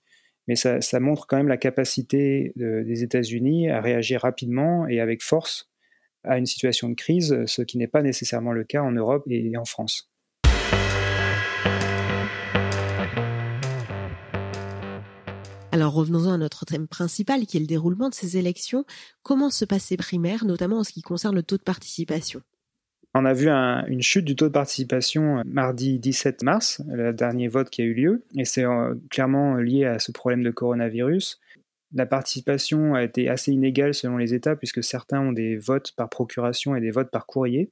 Mais 0.48 0.56
ça, 0.56 1.00
montre 1.00 1.26
quand 1.26 1.38
même 1.38 1.48
la 1.48 1.56
capacité 1.56 2.52
des 2.58 3.04
États-Unis 3.04 3.70
à 3.70 3.80
réagir 3.80 4.24
rapidement 4.24 4.86
et 4.90 5.00
avec 5.00 5.24
force 5.24 5.72
à 6.26 6.38
une 6.38 6.46
situation 6.46 6.90
de 6.90 6.96
crise, 6.96 7.46
ce 7.46 7.62
qui 7.62 7.78
n'est 7.78 7.88
pas 7.88 8.02
nécessairement 8.02 8.52
le 8.52 8.66
cas 8.66 8.82
en 8.82 8.92
Europe 8.92 9.24
et 9.30 9.56
en 9.56 9.64
France. 9.64 10.13
Alors 15.74 15.94
revenons-en 15.94 16.34
à 16.34 16.38
notre 16.38 16.66
thème 16.66 16.88
principal 16.88 17.48
qui 17.48 17.58
est 17.58 17.60
le 17.60 17.66
déroulement 17.66 18.08
de 18.08 18.14
ces 18.14 18.38
élections. 18.38 18.86
Comment 19.24 19.50
se 19.50 19.66
passent 19.66 19.86
ces 19.86 19.98
primaires, 19.98 20.46
notamment 20.46 20.78
en 20.78 20.84
ce 20.84 20.94
qui 20.94 21.02
concerne 21.02 21.34
le 21.34 21.42
taux 21.42 21.58
de 21.58 21.64
participation? 21.64 22.44
On 23.16 23.26
a 23.26 23.34
vu 23.34 23.50
une 23.50 24.04
chute 24.04 24.24
du 24.24 24.36
taux 24.36 24.50
de 24.50 24.54
participation 24.54 25.40
euh, 25.40 25.42
mardi 25.48 25.98
17 25.98 26.44
mars, 26.44 26.80
le 26.88 27.12
dernier 27.12 27.48
vote 27.48 27.72
qui 27.72 27.82
a 27.82 27.86
eu 27.86 27.96
lieu, 27.96 28.24
et 28.38 28.46
c'est 28.46 28.64
euh, 28.64 28.94
clairement 29.10 29.56
lié 29.56 29.86
à 29.86 29.98
ce 29.98 30.12
problème 30.12 30.44
de 30.44 30.52
coronavirus. 30.52 31.40
La 31.92 32.06
participation 32.06 32.94
a 32.94 33.02
été 33.02 33.28
assez 33.28 33.52
inégale 33.52 33.96
selon 33.96 34.18
les 34.18 34.36
États, 34.36 34.56
puisque 34.56 34.84
certains 34.84 35.22
ont 35.22 35.32
des 35.32 35.58
votes 35.58 35.94
par 35.98 36.08
procuration 36.08 36.76
et 36.76 36.82
des 36.82 36.92
votes 36.92 37.10
par 37.10 37.26
courrier, 37.26 37.72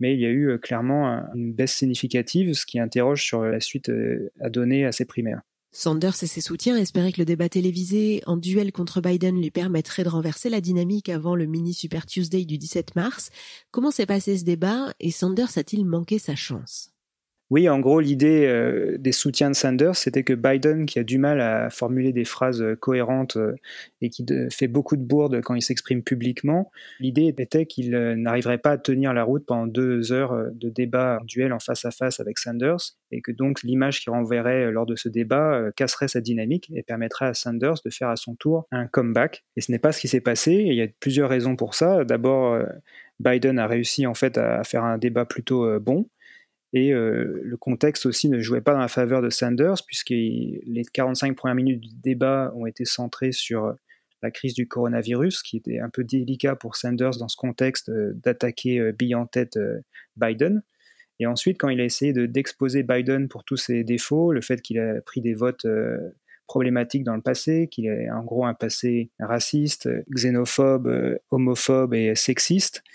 mais 0.00 0.14
il 0.14 0.20
y 0.20 0.26
a 0.26 0.30
eu 0.30 0.48
euh, 0.48 0.56
clairement 0.56 1.22
une 1.34 1.52
baisse 1.52 1.74
significative, 1.74 2.54
ce 2.54 2.64
qui 2.64 2.80
interroge 2.80 3.22
sur 3.22 3.42
la 3.42 3.60
suite 3.60 3.92
à 4.40 4.48
donner 4.48 4.86
à 4.86 4.92
ces 4.92 5.04
primaires. 5.04 5.42
Sanders 5.74 6.22
et 6.22 6.26
ses 6.26 6.42
soutiens 6.42 6.76
espéraient 6.76 7.12
que 7.12 7.20
le 7.20 7.24
débat 7.24 7.48
télévisé 7.48 8.22
en 8.26 8.36
duel 8.36 8.72
contre 8.72 9.00
Biden 9.00 9.40
lui 9.40 9.50
permettrait 9.50 10.04
de 10.04 10.10
renverser 10.10 10.50
la 10.50 10.60
dynamique 10.60 11.08
avant 11.08 11.34
le 11.34 11.46
mini 11.46 11.72
Super 11.72 12.04
Tuesday 12.04 12.44
du 12.44 12.58
17 12.58 12.94
mars. 12.94 13.30
Comment 13.70 13.90
s'est 13.90 14.04
passé 14.04 14.36
ce 14.36 14.44
débat 14.44 14.92
et 15.00 15.10
Sanders 15.10 15.56
a-t-il 15.56 15.86
manqué 15.86 16.18
sa 16.18 16.36
chance? 16.36 16.91
Oui, 17.52 17.68
en 17.68 17.80
gros, 17.80 18.00
l'idée 18.00 18.46
euh, 18.46 18.96
des 18.96 19.12
soutiens 19.12 19.50
de 19.50 19.54
Sanders, 19.54 19.94
c'était 19.94 20.22
que 20.22 20.32
Biden, 20.32 20.86
qui 20.86 20.98
a 20.98 21.04
du 21.04 21.18
mal 21.18 21.38
à 21.42 21.68
formuler 21.68 22.14
des 22.14 22.24
phrases 22.24 22.62
euh, 22.62 22.76
cohérentes 22.76 23.36
euh, 23.36 23.54
et 24.00 24.08
qui 24.08 24.24
fait 24.50 24.68
beaucoup 24.68 24.96
de 24.96 25.02
bourdes 25.02 25.42
quand 25.42 25.54
il 25.54 25.60
s'exprime 25.60 26.02
publiquement, 26.02 26.70
l'idée 26.98 27.26
était 27.36 27.66
qu'il 27.66 27.90
n'arriverait 27.90 28.56
pas 28.56 28.70
à 28.70 28.78
tenir 28.78 29.12
la 29.12 29.22
route 29.22 29.44
pendant 29.44 29.66
deux 29.66 30.12
heures 30.12 30.34
de 30.54 30.70
débat 30.70 31.18
en 31.20 31.24
duel 31.26 31.52
en 31.52 31.58
face 31.58 31.84
à 31.84 31.90
face 31.90 32.20
avec 32.20 32.38
Sanders, 32.38 32.96
et 33.10 33.20
que 33.20 33.32
donc 33.32 33.62
l'image 33.62 34.00
qu'il 34.00 34.12
renverrait 34.12 34.72
lors 34.72 34.86
de 34.86 34.96
ce 34.96 35.10
débat 35.10 35.70
casserait 35.76 36.08
sa 36.08 36.22
dynamique 36.22 36.72
et 36.74 36.82
permettrait 36.82 37.26
à 37.26 37.34
Sanders 37.34 37.76
de 37.84 37.90
faire 37.90 38.08
à 38.08 38.16
son 38.16 38.34
tour 38.34 38.66
un 38.70 38.86
comeback. 38.86 39.44
Et 39.56 39.60
ce 39.60 39.70
n'est 39.70 39.78
pas 39.78 39.92
ce 39.92 40.00
qui 40.00 40.08
s'est 40.08 40.22
passé, 40.22 40.52
et 40.52 40.68
il 40.68 40.74
y 40.74 40.82
a 40.82 40.88
plusieurs 41.00 41.28
raisons 41.28 41.54
pour 41.54 41.74
ça. 41.74 42.02
D'abord, 42.06 42.58
Biden 43.20 43.58
a 43.58 43.66
réussi 43.66 44.06
en 44.06 44.14
fait 44.14 44.38
à 44.38 44.64
faire 44.64 44.84
un 44.84 44.96
débat 44.96 45.26
plutôt 45.26 45.78
bon. 45.80 46.08
Et 46.72 46.92
euh, 46.92 47.40
le 47.42 47.56
contexte 47.56 48.06
aussi 48.06 48.28
ne 48.28 48.40
jouait 48.40 48.62
pas 48.62 48.72
dans 48.72 48.80
la 48.80 48.88
faveur 48.88 49.20
de 49.20 49.28
Sanders, 49.28 49.82
puisque 49.86 50.10
les 50.10 50.82
45 50.92 51.36
premières 51.36 51.54
minutes 51.54 51.80
du 51.80 51.94
débat 52.02 52.52
ont 52.56 52.66
été 52.66 52.84
centrées 52.84 53.32
sur 53.32 53.64
euh, 53.66 53.72
la 54.22 54.30
crise 54.30 54.54
du 54.54 54.66
coronavirus, 54.66 55.42
qui 55.42 55.58
était 55.58 55.80
un 55.80 55.90
peu 55.90 56.02
délicat 56.02 56.56
pour 56.56 56.76
Sanders 56.76 57.18
dans 57.18 57.28
ce 57.28 57.36
contexte 57.36 57.90
euh, 57.90 58.12
d'attaquer 58.14 58.92
bille 58.92 59.14
en 59.14 59.26
tête 59.26 59.58
Biden. 60.16 60.62
Et 61.20 61.26
ensuite, 61.26 61.58
quand 61.58 61.68
il 61.68 61.80
a 61.80 61.84
essayé 61.84 62.12
d'exposer 62.26 62.82
Biden 62.82 63.28
pour 63.28 63.44
tous 63.44 63.56
ses 63.56 63.84
défauts, 63.84 64.32
le 64.32 64.40
fait 64.40 64.62
qu'il 64.62 64.78
a 64.80 65.00
pris 65.02 65.20
des 65.20 65.34
votes 65.34 65.66
problématiques 66.46 67.04
dans 67.04 67.14
le 67.14 67.22
passé, 67.22 67.68
qu'il 67.70 67.88
a 67.88 68.16
en 68.16 68.24
gros 68.24 68.44
un 68.44 68.54
passé 68.54 69.10
raciste, 69.20 69.88
xénophobe, 70.10 71.16
homophobe 71.30 71.94
et 71.94 72.14
sexiste, 72.14 72.82
euh, 72.88 72.91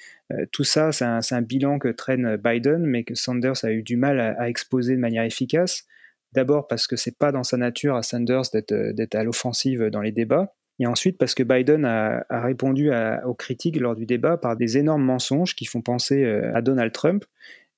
tout 0.52 0.64
ça, 0.64 0.92
c'est 0.92 1.06
un, 1.06 1.42
bilan 1.42 1.80
que 1.80 1.88
traîne 1.88 2.36
Biden, 2.38 2.86
mais 2.86 3.04
que 3.04 3.16
Sanders 3.16 3.64
a 3.64 3.72
eu 3.72 3.84
du 3.84 3.96
mal 3.96 4.20
à, 4.20 4.50
exposer 4.50 4.96
de 4.96 5.00
manière 5.00 5.24
efficace. 5.24 5.86
D'abord 6.34 6.68
parce 6.68 6.88
que 6.88 6.96
c'est 6.96 7.18
pas 7.18 7.32
dans 7.32 7.44
sa 7.44 7.58
nature 7.58 7.96
à 7.96 8.04
Sanders 8.04 8.44
d'être 8.54 8.74
euh, 8.74 9.06
à 9.14 9.24
l'offensive 9.24 9.86
dans 9.86 10.02
les 10.02 10.12
débats. 10.12 10.54
Et 10.80 10.86
ensuite 10.86 11.18
parce 11.18 11.34
que 11.34 11.44
Biden 11.44 11.86
a, 11.86 12.26
répondu 12.30 12.92
aux 13.26 13.34
critiques 13.34 13.80
lors 13.80 13.96
du 13.96 14.06
débat 14.06 14.38
par 14.38 14.58
des 14.58 14.78
énormes 14.78 15.04
mensonges 15.04 15.56
qui 15.56 15.66
font 15.66 15.82
penser 15.82 16.24
euh, 16.24 16.52
à 16.54 16.62
Donald 16.62 16.92
Trump 16.92 17.26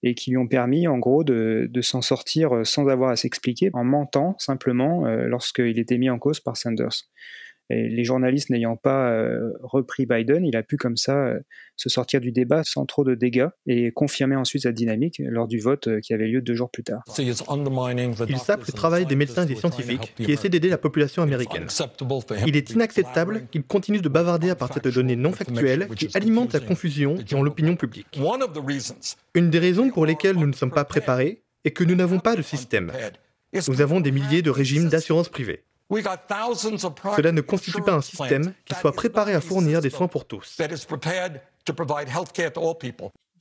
et 0.01 0.15
qui 0.15 0.32
lui 0.32 0.38
ont 0.38 0.48
permis 0.48 0.88
en 0.88 0.98
gros 0.98 1.24
de, 1.24 1.70
s'en 1.82 2.01
sortir 2.01 2.65
sans 2.65 2.88
avoir 2.88 3.12
à 3.12 3.15
s'expliquer, 3.15 3.70
en 3.74 3.84
mentant 3.84 4.36
simplement 4.39 5.06
lorsqu'il 5.08 5.77
était 5.77 5.98
mis 5.98 6.10
en 6.10 6.18
cause 6.18 6.39
par 6.39 6.56
Sanders 6.56 7.03
les 7.70 8.04
journalistes 8.04 8.50
n'ayant 8.50 8.76
pas 8.76 9.12
euh, 9.12 9.54
repris 9.62 10.06
Biden, 10.06 10.46
il 10.46 10.56
a 10.56 10.64
pu 10.64 10.78
comme 10.78 10.98
ça 10.98 11.16
euh, 11.16 11.40
se 11.76 11.90
sortir 11.90 12.20
du 12.20 12.32
débat 12.32 12.64
sans 12.64 12.86
trop 12.86 13.04
de 13.04 13.16
dégâts 13.16 13.48
et 13.68 13.92
confirmer 13.92 14.36
ensuite 14.36 14.64
sa 14.64 14.72
dynamique 14.72 15.22
lors 15.26 15.48
du 15.48 15.60
vote 15.60 15.88
euh, 15.88 16.00
qui 16.00 16.14
avait 16.14 16.28
lieu 16.28 16.42
deux 16.42 16.56
jours 16.56 16.72
plus 16.72 16.84
tard. 16.84 17.04
Il 17.18 18.38
sape 18.38 18.66
le 18.66 18.74
travail 18.74 19.06
des 19.06 19.16
médecins 19.16 19.44
et 19.44 19.48
des 19.48 19.56
scientifiques 19.56 20.14
qui 20.16 20.32
essaient 20.32 20.50
d'aider 20.50 20.70
la 20.70 20.78
population 20.78 21.22
américaine. 21.22 21.68
Il 22.48 22.56
est 22.56 22.72
inacceptable 22.72 23.44
qu'il 23.52 23.64
continue 23.64 24.02
de 24.02 24.10
bavarder 24.10 24.50
à 24.50 24.56
partir 24.56 24.82
de 24.82 24.90
données 24.90 25.16
non 25.16 25.32
factuelles 25.32 25.88
qui 25.96 26.10
alimentent 26.16 26.54
la 26.54 26.60
confusion 26.60 27.18
dans 27.30 27.44
l'opinion 27.44 27.76
publique. 27.76 28.20
Une 29.36 29.50
des 29.50 29.60
raisons 29.60 29.90
pour 29.90 30.06
lesquelles 30.06 30.36
nous 30.36 30.48
ne 30.48 30.54
sommes 30.54 30.72
pas 30.72 30.86
préparés 30.86 31.44
est 31.66 31.72
que 31.72 31.84
nous 31.84 31.96
n'avons 31.96 32.20
pas 32.20 32.36
de 32.36 32.42
système. 32.42 32.92
Nous 33.68 33.82
avons 33.82 34.00
des 34.00 34.12
milliers 34.12 34.42
de 34.42 34.50
régimes 34.50 34.90
d'assurance 34.90 35.30
privée. 35.30 35.64
Cela 35.91 37.31
ne 37.31 37.41
constitue 37.41 37.81
pas 37.81 37.96
un 37.96 38.01
système 38.01 38.53
qui 38.65 38.75
soit 38.75 38.91
préparé 38.91 39.34
à 39.34 39.41
fournir 39.41 39.81
des 39.81 39.89
soins 39.89 40.08
pour 40.08 40.25
tous. 40.25 40.58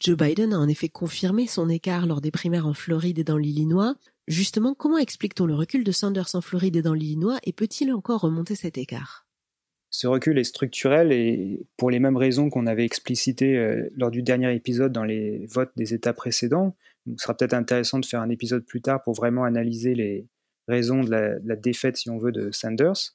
Joe 0.01 0.17
Biden 0.17 0.53
a 0.53 0.59
en 0.59 0.69
effet 0.69 0.89
confirmé 0.89 1.47
son 1.47 1.69
écart 1.69 2.07
lors 2.07 2.21
des 2.21 2.31
primaires 2.31 2.67
en 2.67 2.75
Floride 2.75 3.19
et 3.19 3.25
dans 3.25 3.37
l'Illinois. 3.37 3.97
Justement, 4.29 4.75
comment 4.75 4.99
explique-t-on 4.99 5.47
le 5.47 5.55
recul 5.55 5.85
de 5.85 5.93
Sanders 5.93 6.35
en 6.35 6.41
Floride 6.41 6.77
et 6.77 6.83
dans 6.83 6.95
l'Illinois 6.95 7.39
et 7.43 7.53
peut-il 7.53 7.93
encore 7.93 8.21
remonter 8.21 8.55
cet 8.55 8.79
écart? 8.79 9.27
Ce 9.91 10.07
recul 10.07 10.39
est 10.39 10.45
structurel 10.45 11.13
et 11.13 11.67
pour 11.77 11.91
les 11.91 11.99
mêmes 11.99 12.17
raisons 12.17 12.51
qu'on 12.51 12.67
avait 12.67 12.85
explicitées 12.85 13.57
euh, 13.57 13.89
lors 13.97 14.11
du 14.11 14.23
dernier 14.23 14.55
épisode 14.55 14.93
dans 14.93 15.05
les 15.05 15.47
votes 15.47 15.73
des 15.77 15.95
États 15.95 16.13
précédents. 16.13 16.77
Il 17.07 17.19
sera 17.19 17.35
peut-être 17.35 17.55
intéressant 17.55 17.99
de 17.99 18.07
faire 18.07 18.21
un 18.21 18.29
épisode 18.29 18.65
plus 18.67 18.83
tard 18.83 19.03
pour 19.03 19.15
vraiment 19.15 19.45
analyser 19.45 19.95
les, 19.95 20.29
raison 20.69 21.03
de 21.03 21.11
la, 21.11 21.57
défaite, 21.57 21.97
si 21.97 22.11
on 22.11 22.19
veut, 22.19 22.33
de 22.33 22.51
Sanders. 22.51 23.15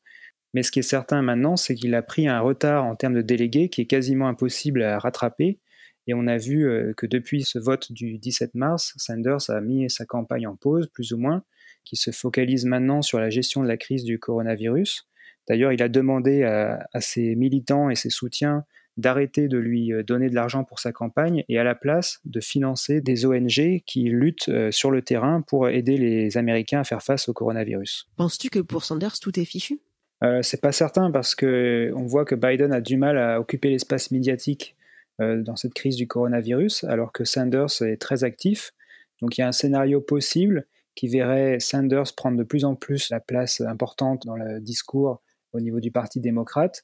Mais 0.53 0.63
ce 0.63 0.71
qui 0.71 0.79
est 0.79 0.83
certain 0.83 1.21
maintenant, 1.21 1.55
c'est 1.55 1.75
qu'il 1.75 1.95
a 1.95 2.01
pris 2.01 2.27
un 2.27 2.39
retard 2.39 2.85
en 2.85 2.95
termes 2.95 3.15
de 3.15 3.21
délégués 3.21 3.69
qui 3.69 3.81
est 3.81 3.85
quasiment 3.85 4.27
impossible 4.27 4.83
à 4.83 4.99
rattraper. 4.99 5.59
Et 6.05 6.13
on 6.13 6.27
a 6.27 6.37
vu 6.37 6.67
euh, 6.67 6.93
que 6.95 7.05
depuis 7.05 7.43
ce 7.43 7.57
vote 7.59 7.91
du 7.91 8.17
17 8.17 8.55
mars, 8.55 8.93
Sanders 8.97 9.49
a 9.49 9.61
mis 9.61 9.89
sa 9.89 10.05
campagne 10.05 10.47
en 10.47 10.55
pause, 10.55 10.87
plus 10.87 11.13
ou 11.13 11.17
moins, 11.17 11.43
qui 11.85 11.95
se 11.95 12.11
focalise 12.11 12.65
maintenant 12.65 13.01
sur 13.01 13.19
la 13.19 13.29
gestion 13.29 13.63
de 13.63 13.67
la 13.67 13.77
crise 13.77 14.03
du 14.03 14.19
coronavirus. 14.19 15.07
D'ailleurs, 15.47 15.71
il 15.71 15.81
a 15.81 15.89
demandé 15.89 16.43
à, 16.43 16.87
à 16.93 17.01
ses 17.01 17.35
militants 17.35 17.89
et 17.89 17.95
ses 17.95 18.09
soutiens 18.09 18.65
d'arrêter 18.97 19.47
de 19.47 19.57
lui 19.57 19.91
euh, 19.91 20.03
donner 20.03 20.29
de 20.29 20.35
l'argent 20.35 20.63
pour 20.63 20.79
sa 20.79 20.91
campagne 20.91 21.43
et 21.49 21.57
à 21.57 21.63
la 21.63 21.75
place 21.75 22.19
de 22.25 22.39
financer 22.39 23.01
des 23.01 23.25
ONG 23.25 23.81
qui 23.85 24.03
luttent 24.03 24.49
euh, 24.49 24.71
sur 24.71 24.91
le 24.91 25.01
terrain 25.01 25.41
pour 25.41 25.67
aider 25.69 25.97
les 25.97 26.37
Américains 26.37 26.81
à 26.81 26.83
faire 26.83 27.01
face 27.01 27.27
au 27.27 27.33
coronavirus. 27.33 28.07
Penses-tu 28.17 28.49
que 28.49 28.59
pour 28.59 28.83
Sanders 28.83 29.19
tout 29.19 29.39
est 29.39 29.45
fichu? 29.45 29.79
Euh, 30.23 30.41
C'est 30.41 30.61
pas 30.61 30.71
certain 30.71 31.11
parce 31.11 31.35
que 31.35 31.91
on 31.95 32.05
voit 32.05 32.25
que 32.25 32.35
Biden 32.35 32.71
a 32.71 32.81
du 32.81 32.97
mal 32.97 33.17
à 33.17 33.39
occuper 33.39 33.69
l'espace 33.69 34.11
médiatique 34.11 34.75
dans 35.19 35.55
cette 35.55 35.75
crise 35.75 35.95
du 35.95 36.07
coronavirus, 36.07 36.85
alors 36.85 37.11
que 37.11 37.23
Sanders 37.23 37.83
est 37.83 38.01
très 38.01 38.23
actif. 38.23 38.73
Donc 39.21 39.37
il 39.37 39.41
y 39.41 39.43
a 39.43 39.47
un 39.47 39.53
scénario 39.53 40.01
possible 40.01 40.65
qui 40.95 41.07
verrait 41.07 41.59
Sanders 41.59 42.15
prendre 42.17 42.35
de 42.35 42.43
plus 42.43 42.65
en 42.65 42.73
plus 42.73 43.11
la 43.11 43.19
place 43.19 43.61
importante 43.61 44.25
dans 44.25 44.35
le 44.35 44.59
discours 44.59 45.21
au 45.53 45.59
niveau 45.59 45.79
du 45.79 45.91
Parti 45.91 46.19
démocrate 46.19 46.83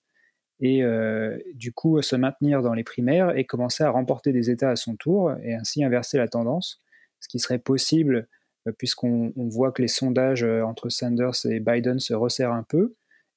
et 0.60 0.84
euh, 0.84 1.38
du 1.54 1.72
coup 1.72 2.02
se 2.02 2.16
maintenir 2.16 2.62
dans 2.62 2.74
les 2.74 2.84
primaires 2.84 3.38
et 3.38 3.46
commencer 3.46 3.84
à 3.84 3.90
remporter 3.90 4.34
des 4.34 4.50
États 4.50 4.70
à 4.70 4.76
son 4.76 4.96
tour 4.96 5.34
et 5.44 5.54
ainsi 5.54 5.84
inverser 5.84 6.18
la 6.18 6.28
tendance, 6.28 6.82
ce 7.20 7.28
qui 7.28 7.40
serait 7.40 7.60
possible 7.60 8.28
euh, 8.68 8.72
puisqu'on 8.78 9.32
voit 9.36 9.72
que 9.72 9.82
les 9.82 9.88
sondages 9.88 10.44
euh, 10.44 10.64
entre 10.64 10.90
Sanders 10.90 11.46
et 11.46 11.60
Biden 11.60 12.00
se 12.00 12.14
resserrent 12.14 12.54
un 12.54 12.64
peu 12.64 12.96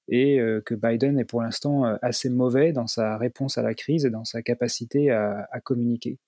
et 0.08 0.40
que 0.66 0.74
Biden 0.74 1.16
est 1.20 1.24
pour 1.24 1.42
l'instant 1.42 1.84
assez 2.02 2.28
mauvais 2.28 2.72
dans 2.72 2.88
sa 2.88 3.16
réponse 3.16 3.56
à 3.56 3.62
la 3.62 3.72
crise 3.72 4.04
et 4.04 4.10
dans 4.10 4.24
sa 4.24 4.42
capacité 4.42 5.12
à 5.12 5.60
communiquer. 5.62 6.18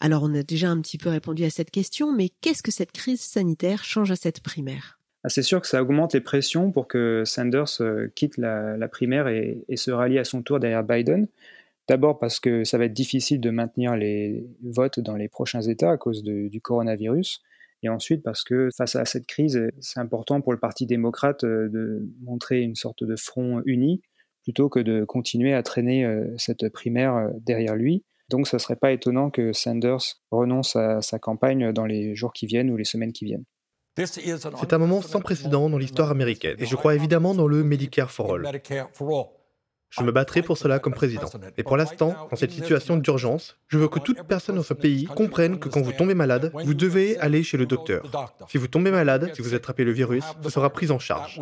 Alors 0.00 0.22
on 0.22 0.34
a 0.34 0.42
déjà 0.42 0.70
un 0.70 0.80
petit 0.80 0.96
peu 0.96 1.10
répondu 1.10 1.44
à 1.44 1.50
cette 1.50 1.70
question, 1.70 2.10
mais 2.10 2.30
qu'est-ce 2.40 2.62
que 2.62 2.72
cette 2.72 2.90
crise 2.90 3.20
sanitaire 3.20 3.84
change 3.84 4.10
à 4.10 4.16
cette 4.16 4.40
primaire? 4.40 5.01
C'est 5.28 5.42
sûr 5.42 5.60
que 5.60 5.68
ça 5.68 5.82
augmente 5.82 6.14
les 6.14 6.20
pressions 6.20 6.72
pour 6.72 6.88
que 6.88 7.22
Sanders 7.24 7.80
euh, 7.80 8.08
quitte 8.14 8.38
la, 8.38 8.88
primaire 8.88 9.28
et, 9.28 9.64
se 9.76 9.90
rallie 9.90 10.18
à 10.18 10.24
son 10.24 10.42
tour 10.42 10.58
derrière 10.58 10.82
Biden. 10.82 11.28
D'abord 11.88 12.18
parce 12.18 12.40
que 12.40 12.64
ça 12.64 12.78
va 12.78 12.86
être 12.86 12.92
difficile 12.92 13.40
de 13.40 13.50
maintenir 13.50 13.96
les 13.96 14.46
votes 14.62 15.00
dans 15.00 15.16
les 15.16 15.28
prochains 15.28 15.62
États 15.62 15.92
à 15.92 15.96
cause 15.96 16.22
du 16.24 16.60
coronavirus. 16.60 17.42
Et 17.84 17.88
ensuite 17.88 18.22
parce 18.22 18.44
que 18.44 18.68
face 18.76 18.94
à 18.96 19.04
cette 19.04 19.26
crise, 19.26 19.60
c'est 19.80 19.98
important 19.98 20.40
pour 20.40 20.52
le 20.52 20.58
Parti 20.58 20.86
démocrate 20.86 21.44
euh, 21.44 21.68
de 21.68 22.08
montrer 22.22 22.60
une 22.60 22.76
sorte 22.76 23.04
de 23.04 23.16
front 23.16 23.62
uni 23.64 24.02
plutôt 24.42 24.68
que 24.68 24.80
de 24.80 25.04
continuer 25.04 25.54
à 25.54 25.62
traîner 25.62 26.04
euh, 26.04 26.26
cette 26.36 26.68
primaire 26.68 27.30
derrière 27.40 27.76
lui. 27.76 28.04
Donc 28.28 28.48
ce 28.48 28.56
ne 28.56 28.60
serait 28.60 28.76
pas 28.76 28.92
étonnant 28.92 29.30
que 29.30 29.52
Sanders 29.52 30.20
renonce 30.30 30.74
à 30.74 31.00
sa 31.00 31.18
campagne 31.18 31.72
dans 31.72 31.86
les 31.86 32.16
jours 32.16 32.32
qui 32.32 32.46
viennent 32.46 32.70
ou 32.70 32.76
les 32.76 32.84
semaines 32.84 33.12
qui 33.12 33.24
viennent. 33.24 33.44
C'est 33.96 34.72
un 34.72 34.78
moment 34.78 35.02
sans 35.02 35.20
précédent 35.20 35.68
dans 35.68 35.78
l'histoire 35.78 36.10
américaine 36.10 36.56
et 36.58 36.66
je 36.66 36.76
crois 36.76 36.94
évidemment 36.94 37.34
dans 37.34 37.46
le 37.46 37.62
Medicare 37.62 38.10
for 38.10 38.34
All. 38.34 38.62
Je 39.90 40.02
me 40.02 40.10
battrai 40.10 40.40
pour 40.40 40.56
cela 40.56 40.78
comme 40.78 40.94
président. 40.94 41.28
Et 41.58 41.62
pour 41.62 41.76
l'instant, 41.76 42.14
dans 42.30 42.36
cette 42.36 42.52
situation 42.52 42.96
d'urgence, 42.96 43.58
je 43.68 43.76
veux 43.76 43.88
que 43.88 43.98
toute 43.98 44.22
personne 44.22 44.56
dans 44.56 44.62
ce 44.62 44.72
pays 44.72 45.04
comprenne 45.04 45.58
que 45.58 45.68
quand 45.68 45.82
vous 45.82 45.92
tombez 45.92 46.14
malade, 46.14 46.50
vous 46.64 46.72
devez 46.72 47.18
aller 47.18 47.42
chez 47.42 47.58
le 47.58 47.66
docteur. 47.66 48.10
Si 48.48 48.56
vous 48.56 48.68
tombez 48.68 48.90
malade, 48.90 49.30
si 49.34 49.42
vous 49.42 49.54
attrapez 49.54 49.84
le 49.84 49.92
virus, 49.92 50.24
ce 50.42 50.48
sera 50.48 50.70
pris 50.70 50.90
en 50.90 50.98
charge. 50.98 51.38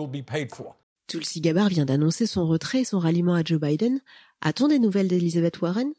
Tulsi 1.07 1.41
Gabbard 1.41 1.69
vient 1.69 1.85
d'annoncer 1.85 2.27
son 2.27 2.47
retrait 2.47 2.81
et 2.81 2.85
son 2.85 2.99
ralliement 2.99 3.35
à 3.35 3.43
Joe 3.45 3.61
Biden. 3.61 4.01
A-t-on 4.41 4.69
des 4.69 4.79
nouvelles 4.79 5.09
d'Elizabeth 5.09 5.61
Warren? 5.61 5.93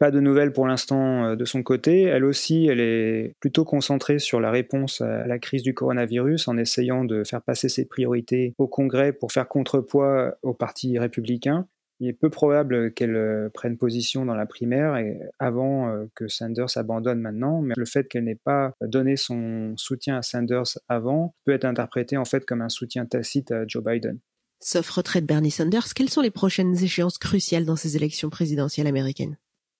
Pas 0.00 0.10
de 0.10 0.18
nouvelles 0.18 0.52
pour 0.52 0.66
l'instant 0.66 1.26
euh, 1.26 1.36
de 1.36 1.44
son 1.44 1.62
côté. 1.62 2.02
Elle 2.02 2.24
aussi, 2.24 2.66
elle 2.66 2.80
est 2.80 3.34
plutôt 3.38 3.64
concentrée 3.64 4.18
sur 4.18 4.40
la 4.40 4.50
réponse 4.50 5.02
à 5.02 5.26
la 5.26 5.38
crise 5.38 5.62
du 5.62 5.74
coronavirus 5.74 6.48
en 6.48 6.56
essayant 6.56 7.04
de 7.04 7.22
faire 7.22 7.42
passer 7.42 7.68
ses 7.68 7.84
priorités 7.84 8.54
au 8.56 8.66
Congrès 8.66 9.12
pour 9.12 9.30
faire 9.30 9.46
contrepoids 9.46 10.38
au 10.42 10.54
Parti 10.54 10.98
républicain. 10.98 11.68
Il 12.00 12.08
est 12.08 12.14
peu 12.14 12.30
probable 12.30 12.94
qu'elle 12.94 13.14
euh, 13.14 13.50
prenne 13.52 13.76
position 13.76 14.24
dans 14.24 14.34
la 14.34 14.46
primaire 14.46 14.96
avant 15.38 15.90
euh, 15.90 16.06
que 16.14 16.28
Sanders 16.28 16.78
abandonne 16.78 17.20
maintenant, 17.20 17.60
mais 17.60 17.74
le 17.76 17.84
fait 17.84 18.08
qu'elle 18.08 18.24
n'ait 18.24 18.40
pas 18.42 18.72
donné 18.80 19.16
son 19.16 19.74
soutien 19.76 20.16
à 20.16 20.22
Sanders 20.22 20.78
avant 20.88 21.34
peut 21.44 21.52
être 21.52 21.66
interprété 21.66 22.16
en 22.16 22.24
fait 22.24 22.46
comme 22.46 22.62
un 22.62 22.70
soutien 22.70 23.04
tacite 23.04 23.52
à 23.52 23.66
Joe 23.66 23.84
Biden. 23.84 24.18
Sauf 24.60 24.88
retrait 24.88 25.20
de 25.20 25.26
Bernie 25.26 25.50
Sanders, 25.50 25.92
quelles 25.94 26.08
sont 26.08 26.22
les 26.22 26.30
prochaines 26.30 26.82
échéances 26.82 27.18
cruciales 27.18 27.66
dans 27.66 27.76
ces 27.76 27.96
élections 27.96 28.30
présidentielles 28.30 28.86
américaines? 28.86 29.36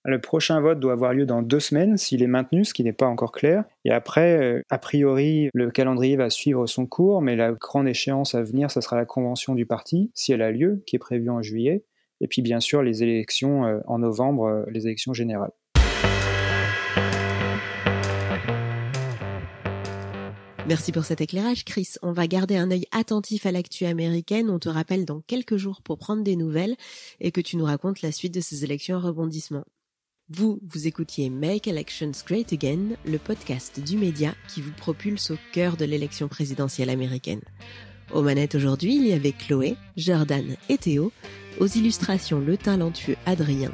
Le 0.06 0.18
prochain 0.18 0.62
vote 0.62 0.80
doit 0.80 0.94
avoir 0.94 1.12
lieu 1.12 1.26
dans 1.26 1.42
deux 1.42 1.60
semaines 1.60 1.98
s'il 1.98 2.22
est 2.22 2.26
maintenu, 2.26 2.64
ce 2.64 2.72
qui 2.72 2.82
n'est 2.82 2.94
pas 2.94 3.06
encore 3.06 3.32
clair. 3.32 3.64
Et 3.84 3.90
après, 3.90 4.40
euh, 4.40 4.62
a 4.70 4.78
priori, 4.78 5.50
le 5.52 5.70
calendrier 5.70 6.16
va 6.16 6.30
suivre 6.30 6.66
son 6.66 6.86
cours, 6.86 7.20
mais 7.20 7.36
la 7.36 7.52
grande 7.52 7.86
échéance 7.86 8.34
à 8.34 8.42
venir, 8.42 8.70
ce 8.70 8.80
sera 8.80 8.96
la 8.96 9.04
convention 9.04 9.54
du 9.54 9.66
parti, 9.66 10.10
si 10.14 10.32
elle 10.32 10.40
a 10.40 10.52
lieu, 10.52 10.82
qui 10.86 10.96
est 10.96 10.98
prévue 10.98 11.28
en 11.28 11.42
juillet. 11.42 11.84
Et 12.22 12.28
puis 12.28 12.40
bien 12.40 12.60
sûr, 12.60 12.82
les 12.82 13.02
élections 13.02 13.66
euh, 13.66 13.80
en 13.86 13.98
novembre, 13.98 14.46
euh, 14.46 14.64
les 14.70 14.86
élections 14.86 15.12
générales. 15.12 15.52
Merci 20.66 20.92
pour 20.92 21.04
cet 21.04 21.20
éclairage, 21.20 21.66
Chris. 21.66 21.88
On 22.00 22.12
va 22.12 22.26
garder 22.26 22.56
un 22.56 22.70
œil 22.70 22.86
attentif 22.90 23.44
à 23.44 23.52
l'actu 23.52 23.84
américaine. 23.84 24.48
On 24.48 24.58
te 24.58 24.70
rappelle 24.70 25.04
dans 25.04 25.20
quelques 25.20 25.58
jours 25.58 25.82
pour 25.82 25.98
prendre 25.98 26.22
des 26.22 26.36
nouvelles 26.36 26.76
et 27.20 27.32
que 27.32 27.42
tu 27.42 27.58
nous 27.58 27.64
racontes 27.66 28.00
la 28.00 28.12
suite 28.12 28.32
de 28.32 28.40
ces 28.40 28.64
élections 28.64 28.96
en 28.96 29.00
rebondissement. 29.00 29.64
Vous, 30.32 30.60
vous 30.62 30.86
écoutiez 30.86 31.28
Make 31.28 31.66
Elections 31.66 32.12
Great 32.24 32.52
Again, 32.52 32.94
le 33.04 33.18
podcast 33.18 33.80
du 33.80 33.96
média 33.96 34.32
qui 34.46 34.62
vous 34.62 34.70
propulse 34.70 35.32
au 35.32 35.36
cœur 35.50 35.76
de 35.76 35.84
l'élection 35.84 36.28
présidentielle 36.28 36.88
américaine. 36.88 37.40
Aux 38.12 38.22
manettes 38.22 38.54
aujourd'hui, 38.54 38.94
il 38.94 39.08
y 39.08 39.12
avait 39.12 39.32
Chloé, 39.32 39.74
Jordan 39.96 40.54
et 40.68 40.78
Théo, 40.78 41.10
aux 41.58 41.66
illustrations 41.66 42.38
le 42.38 42.56
talentueux 42.56 43.16
Adrien. 43.26 43.72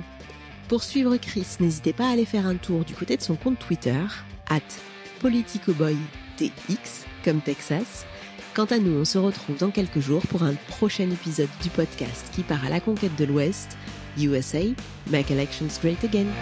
Pour 0.69 0.83
suivre 0.83 1.19
Chris, 1.19 1.47
n'hésitez 1.61 1.93
pas 1.93 2.09
à 2.09 2.13
aller 2.13 2.25
faire 2.25 2.47
un 2.47 2.57
tour 2.57 2.87
du 2.87 2.95
côté 2.95 3.19
de 3.19 3.23
son 3.23 3.37
compte 3.37 3.59
Twitter, 3.59 4.01
at 4.49 4.61
politicoboytx, 5.21 7.05
comme 7.23 7.43
Texas. 7.43 8.07
Quant 8.55 8.65
à 8.65 8.79
nous, 8.79 8.99
on 8.99 9.05
se 9.05 9.19
retrouve 9.19 9.59
dans 9.59 9.71
quelques 9.71 10.01
jours 10.01 10.27
pour 10.29 10.43
un 10.43 10.55
prochain 10.69 11.11
épisode 11.11 11.51
du 11.63 11.69
podcast 11.69 12.31
qui 12.35 12.43
part 12.43 12.65
à 12.65 12.71
la 12.71 12.81
conquête 12.81 13.15
de 13.19 13.27
l'Ouest 13.27 13.77
USA, 14.17 14.75
make 15.07 15.31
elections 15.31 15.79
great 15.79 16.03
again. 16.05 16.35